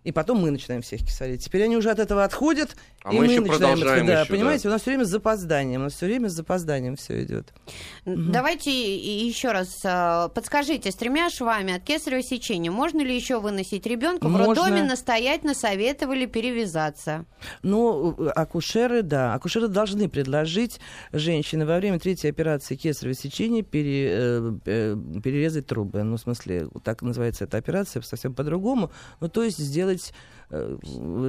и 0.03 0.11
потом 0.11 0.41
мы 0.41 0.51
начинаем 0.51 0.81
всех 0.81 1.01
кисарить. 1.01 1.43
Теперь 1.43 1.63
они 1.63 1.77
уже 1.77 1.89
от 1.89 1.99
этого 1.99 2.23
отходят, 2.23 2.75
а 3.03 3.13
и 3.13 3.17
мы, 3.17 3.27
мы 3.27 3.47
начинаем 3.47 3.77
это, 3.77 4.05
да, 4.05 4.21
еще, 4.21 4.31
понимаете, 4.31 4.63
да. 4.63 4.69
у 4.69 4.71
нас 4.71 4.81
все 4.81 4.91
время 4.91 5.05
с 5.05 5.09
запозданием, 5.09 5.81
у 5.81 5.83
нас 5.85 5.93
все 5.93 6.05
время 6.05 6.29
с 6.29 6.33
запозданием 6.33 6.95
все 6.95 7.23
идет. 7.23 7.53
Давайте 8.05 8.71
еще 8.71 9.51
раз 9.51 9.81
а, 9.83 10.29
подскажите, 10.29 10.91
с 10.91 10.95
тремя 10.95 11.29
швами 11.29 11.75
от 11.75 11.83
кесарево 11.83 12.23
сечения 12.23 12.71
можно 12.71 13.01
ли 13.01 13.15
еще 13.15 13.39
выносить 13.39 13.85
ребенка? 13.85 14.27
В 14.27 14.35
роддоме 14.35 14.83
настоятельно 14.83 15.53
советовали 15.53 16.25
перевязаться. 16.25 17.25
Ну, 17.61 18.15
акушеры, 18.35 19.01
да, 19.01 19.33
акушеры 19.33 19.67
должны 19.67 20.07
предложить 20.09 20.79
женщине 21.11 21.65
во 21.65 21.77
время 21.77 21.99
третьей 21.99 22.29
операции 22.29 22.75
кесарево 22.75 23.15
сечения 23.15 23.63
пере, 23.63 24.09
э, 24.11 24.53
э, 24.65 24.95
перерезать 25.23 25.67
трубы. 25.67 26.03
Ну, 26.03 26.17
в 26.17 26.21
смысле, 26.21 26.69
так 26.83 27.01
называется 27.01 27.43
эта 27.43 27.57
операция, 27.57 28.01
совсем 28.01 28.33
по-другому. 28.33 28.91
Ну, 29.19 29.27
то 29.27 29.43
есть 29.43 29.57
сделать 29.57 30.11
э, 30.11 30.13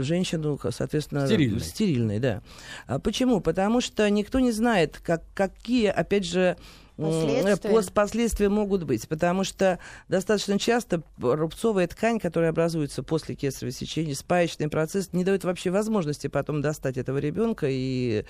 женщину, 0.03 0.59
соответственно, 0.71 1.27
стерильной. 1.27 1.61
стерильной 1.61 2.19
да. 2.19 2.43
А 2.87 2.99
почему? 2.99 3.41
Потому 3.41 3.81
что 3.81 4.09
никто 4.11 4.41
не 4.41 4.53
знает, 4.53 5.01
как, 5.03 5.23
какие, 5.35 5.87
опять 5.89 6.27
же, 6.27 6.57
Последствия. 6.97 7.83
Последствия 7.93 8.49
могут 8.49 8.85
быть, 8.85 9.09
потому 9.09 9.43
что 9.45 9.79
достаточно 10.09 10.59
часто 10.59 11.03
рубцовая 11.19 11.89
ткань, 11.89 12.21
которая 12.21 12.51
образуется 12.51 13.03
после 13.03 13.35
кесарево 13.35 13.73
сечения, 13.73 14.15
спаечный 14.15 14.69
процесс 14.69 15.13
не 15.13 15.25
дает 15.25 15.45
вообще 15.45 15.71
возможности 15.71 16.29
потом 16.29 16.63
достать 16.63 16.97
этого 16.97 17.19
ребенка 17.19 17.67
и 17.69 18.25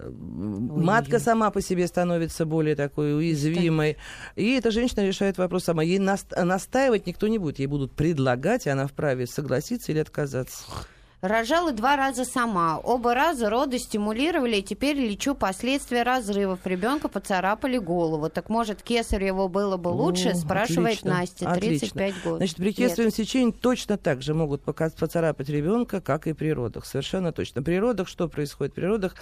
матка 0.00 1.18
сама 1.18 1.50
по 1.50 1.60
себе 1.60 1.86
становится 1.88 2.46
более 2.46 2.76
такой 2.76 3.16
уязвимой. 3.16 3.96
И 4.36 4.52
эта 4.52 4.70
женщина 4.70 5.04
решает 5.04 5.38
вопрос 5.38 5.64
сама. 5.64 5.82
Ей 5.82 5.98
настаивать 5.98 7.06
никто 7.06 7.26
не 7.26 7.38
будет. 7.38 7.58
Ей 7.58 7.66
будут 7.66 7.92
предлагать, 7.92 8.66
и 8.66 8.70
она 8.70 8.86
вправе 8.86 9.26
согласиться 9.26 9.90
или 9.90 9.98
отказаться. 9.98 10.64
Рожала 11.20 11.72
два 11.72 11.96
раза 11.96 12.24
сама. 12.24 12.78
Оба 12.78 13.12
раза 13.12 13.50
роды 13.50 13.80
стимулировали, 13.80 14.56
и 14.56 14.62
теперь 14.62 14.96
лечу 14.96 15.34
последствия 15.34 16.04
разрывов. 16.04 16.60
Ребенка 16.64 17.08
поцарапали 17.08 17.76
голову. 17.78 18.30
Так 18.30 18.48
может, 18.48 18.82
кесарево 18.82 19.48
было 19.48 19.76
бы 19.76 19.88
лучше? 19.88 20.28
О, 20.28 20.34
спрашивает 20.34 20.98
отлично, 20.98 21.18
Настя, 21.18 21.54
35 21.54 22.14
год. 22.22 22.36
Значит, 22.36 22.56
при 22.56 22.72
кесаревом 22.72 23.12
сечении 23.12 23.50
точно 23.50 23.98
так 23.98 24.22
же 24.22 24.32
могут 24.32 24.62
поцарапать 24.62 25.48
ребенка, 25.48 26.00
как 26.00 26.28
и 26.28 26.34
при 26.34 26.52
родах. 26.52 26.86
Совершенно 26.86 27.32
точно. 27.32 27.64
При 27.64 27.80
родах 27.80 28.06
что 28.06 28.28
происходит? 28.28 28.74
При 28.74 28.84
родах 28.84 29.16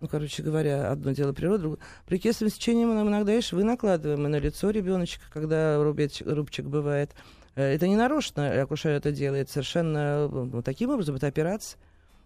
ну, 0.00 0.08
короче 0.08 0.42
говоря, 0.42 0.90
одно 0.90 1.12
дело 1.12 1.32
природа. 1.32 1.78
При 2.04 2.18
кесаревом 2.18 2.52
сечении 2.54 2.84
мы 2.84 3.00
иногда 3.00 3.32
и 3.32 3.40
швы 3.40 3.64
накладываем 3.64 4.26
и 4.26 4.28
на 4.28 4.38
лицо 4.38 4.68
ребеночка, 4.68 5.24
когда 5.32 5.82
рубчик, 5.82 6.26
рубчик 6.26 6.66
бывает. 6.66 7.12
Э, 7.56 7.74
это 7.74 7.88
не 7.88 7.96
нарочно, 7.96 8.62
акушер 8.62 8.92
это 8.92 9.12
делает 9.12 9.50
совершенно 9.50 10.28
ну, 10.28 10.62
таким 10.62 10.90
образом, 10.90 11.16
это 11.16 11.26
операция. 11.26 11.78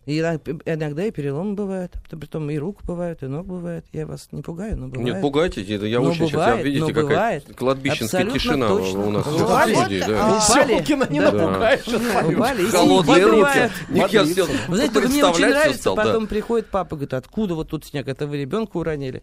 И 0.08 0.20
иногда 0.20 1.04
и 1.04 1.10
переломы 1.10 1.52
бывают, 1.52 1.92
притом 2.08 2.48
и 2.48 2.56
рук 2.56 2.78
бывают, 2.84 3.22
и 3.22 3.26
ног 3.26 3.44
бывает. 3.44 3.84
Я 3.92 4.06
вас 4.06 4.28
не 4.32 4.40
пугаю, 4.40 4.78
но 4.78 4.88
бывает. 4.88 5.12
Нет, 5.12 5.20
пугайте, 5.20 5.60
это 5.62 5.84
я 5.84 6.00
но 6.00 6.08
очень 6.08 6.30
бывает, 6.30 6.54
сейчас, 6.54 6.64
видите, 6.64 6.94
какая 6.94 7.04
бывает. 7.04 7.44
кладбищенская 7.54 8.22
Абсолютно 8.22 8.38
тишина 8.38 8.68
точно. 8.68 9.06
у 9.06 9.10
нас 9.10 9.26
Упали, 9.26 9.74
в 9.74 9.78
студии. 9.80 10.04
Да. 10.06 10.40
Селкина 10.40 11.06
не 11.10 11.20
да. 11.20 11.30
напугаешь. 11.30 11.86
Упали, 11.86 12.64
Холодные 12.70 13.26
руки. 13.26 13.70
Я 13.90 14.22
Вы 14.68 14.76
знаете, 14.76 15.00
мне 15.08 15.24
очень 15.26 15.46
нравится, 15.46 15.94
потом 15.94 16.26
приходит 16.26 16.68
папа, 16.68 16.96
говорит, 16.96 17.12
откуда 17.12 17.54
вот 17.54 17.68
тут 17.68 17.84
снег, 17.84 18.08
это 18.08 18.26
вы 18.26 18.38
ребенка 18.38 18.78
уронили. 18.78 19.22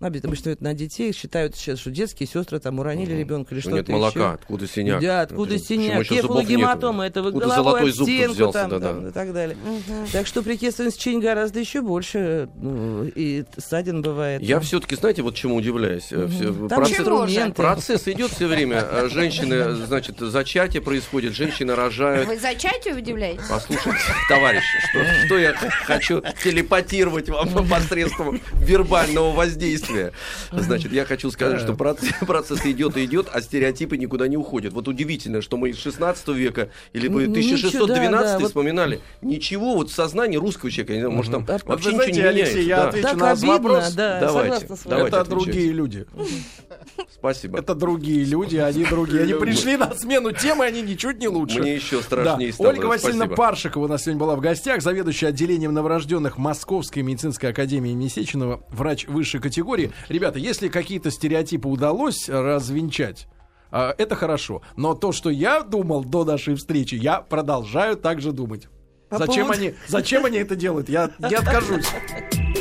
Обычно 0.00 0.50
это 0.50 0.64
на 0.64 0.72
детей 0.72 1.12
считают 1.12 1.54
сейчас, 1.56 1.78
что 1.78 1.90
детские 1.90 2.26
сестры 2.26 2.58
там 2.58 2.78
уронили 2.78 3.12
угу. 3.12 3.20
ребенка 3.20 3.54
или 3.54 3.60
что-то 3.60 3.76
Нет 3.76 3.88
молока, 3.88 4.20
еще. 4.20 4.32
откуда 4.32 4.66
синяк. 4.66 5.02
Да, 5.02 5.20
откуда 5.20 5.58
синяк, 5.58 6.06
кефалогематома, 6.06 7.06
это 7.06 7.22
вы 7.22 7.32
головой 7.32 7.82
об 7.82 7.90
стенку 7.90 8.32
взялся, 8.32 8.60
там, 8.60 8.70
да, 8.70 8.80
там, 8.80 9.02
да. 9.02 9.08
и 9.10 9.12
так 9.12 9.32
далее. 9.34 9.58
Угу. 9.62 10.08
Так 10.10 10.26
что 10.26 10.42
при 10.42 10.56
кесаревом 10.56 10.94
сечении 10.94 11.20
гораздо 11.20 11.60
еще 11.60 11.82
больше 11.82 12.48
ну, 12.54 13.04
и 13.04 13.44
ссадин 13.58 14.00
бывает. 14.00 14.40
Я 14.40 14.58
все-таки, 14.60 14.96
знаете, 14.96 15.20
вот 15.20 15.34
чему 15.34 15.56
удивляюсь. 15.56 16.10
Угу. 16.10 16.68
Процесс, 16.68 17.52
процесс 17.54 18.08
идет 18.08 18.30
все 18.30 18.46
время. 18.46 18.80
А 18.80 19.08
женщины, 19.10 19.74
значит, 19.74 20.18
зачатие 20.18 20.80
происходит, 20.80 21.34
женщины 21.34 21.74
рожают. 21.74 22.26
Вы 22.26 22.38
зачатие 22.38 22.94
удивляетесь? 22.94 23.44
Послушайте, 23.50 24.00
товарищи, 24.30 24.64
что, 24.88 25.26
что 25.26 25.38
я 25.38 25.54
хочу 25.84 26.22
телепатировать 26.42 27.28
вам 27.28 27.68
посредством 27.68 28.40
вербального 28.54 29.32
воздействия 29.32 29.89
действия. 29.90 30.12
Значит, 30.52 30.92
я 30.92 31.04
хочу 31.04 31.30
сказать, 31.30 31.60
что 31.60 31.74
процесс, 31.74 32.12
процесс 32.26 32.64
идет 32.66 32.96
и 32.96 33.04
идет, 33.04 33.28
а 33.32 33.40
стереотипы 33.40 33.96
никуда 33.96 34.28
не 34.28 34.36
уходят. 34.36 34.72
Вот 34.72 34.88
удивительно, 34.88 35.42
что 35.42 35.56
мы 35.56 35.70
из 35.70 35.78
16 35.78 36.28
века 36.28 36.70
или 36.92 37.08
1612 37.08 38.10
да, 38.10 38.46
вспоминали. 38.46 39.00
Вот... 39.20 39.30
Ничего, 39.30 39.74
вот 39.74 39.90
в 39.90 39.94
сознании 39.94 40.36
русского 40.36 40.70
человека, 40.70 40.94
не 40.94 41.00
знаю, 41.00 41.14
может, 41.14 41.32
там 41.32 41.46
а, 41.48 41.58
вообще 41.64 41.88
ничего 41.88 42.02
знаете, 42.02 42.22
не 42.22 42.28
меняется. 42.28 42.58
Я 42.58 42.76
да. 42.76 42.88
отвечу 42.88 43.08
так 43.08 43.16
на 43.16 43.30
обидно, 43.30 43.52
вопрос. 43.52 43.92
Да, 43.92 44.20
давайте, 44.20 44.66
давайте 44.84 45.16
Это 45.16 45.30
другие 45.30 45.72
люди. 45.72 46.06
Спасибо. 47.12 47.58
Это 47.58 47.74
другие 47.74 48.24
люди, 48.24 48.56
они 48.56 48.84
другие. 48.84 49.22
Они 49.22 49.34
пришли 49.34 49.76
на 49.76 49.94
смену 49.94 50.32
темы, 50.32 50.64
они 50.64 50.82
ничуть 50.82 51.18
не 51.18 51.28
лучше. 51.28 51.60
Мне 51.60 51.74
еще 51.74 52.00
страшнее 52.02 52.52
стало. 52.52 52.68
Ольга 52.68 52.86
Васильевна. 52.86 53.26
Паршикова 53.26 53.84
у 53.84 53.88
нас 53.88 54.02
сегодня 54.02 54.20
была 54.20 54.36
в 54.36 54.40
гостях, 54.40 54.82
заведующая 54.82 55.28
отделением 55.28 55.72
новорожденных 55.74 56.38
Московской 56.38 57.02
медицинской 57.02 57.50
академии 57.50 57.92
Месеченова, 57.92 58.62
врач 58.70 59.06
высшей 59.06 59.40
категории. 59.40 59.79
Ребята, 60.08 60.38
если 60.38 60.68
какие-то 60.68 61.10
стереотипы 61.10 61.68
удалось 61.68 62.28
развенчать, 62.28 63.26
а, 63.70 63.94
это 63.96 64.16
хорошо. 64.16 64.62
Но 64.76 64.94
то, 64.94 65.12
что 65.12 65.30
я 65.30 65.62
думал 65.62 66.04
до 66.04 66.24
нашей 66.24 66.54
встречи, 66.54 66.96
я 66.96 67.20
продолжаю 67.20 67.96
так 67.96 68.20
же 68.20 68.32
думать. 68.32 68.68
По 69.08 69.18
зачем, 69.18 69.46
поводу... 69.46 69.60
они, 69.60 69.74
зачем 69.88 70.24
они 70.24 70.38
это 70.38 70.56
делают? 70.56 70.88
Я 70.88 71.10
не 71.18 71.34
откажусь. 71.34 71.86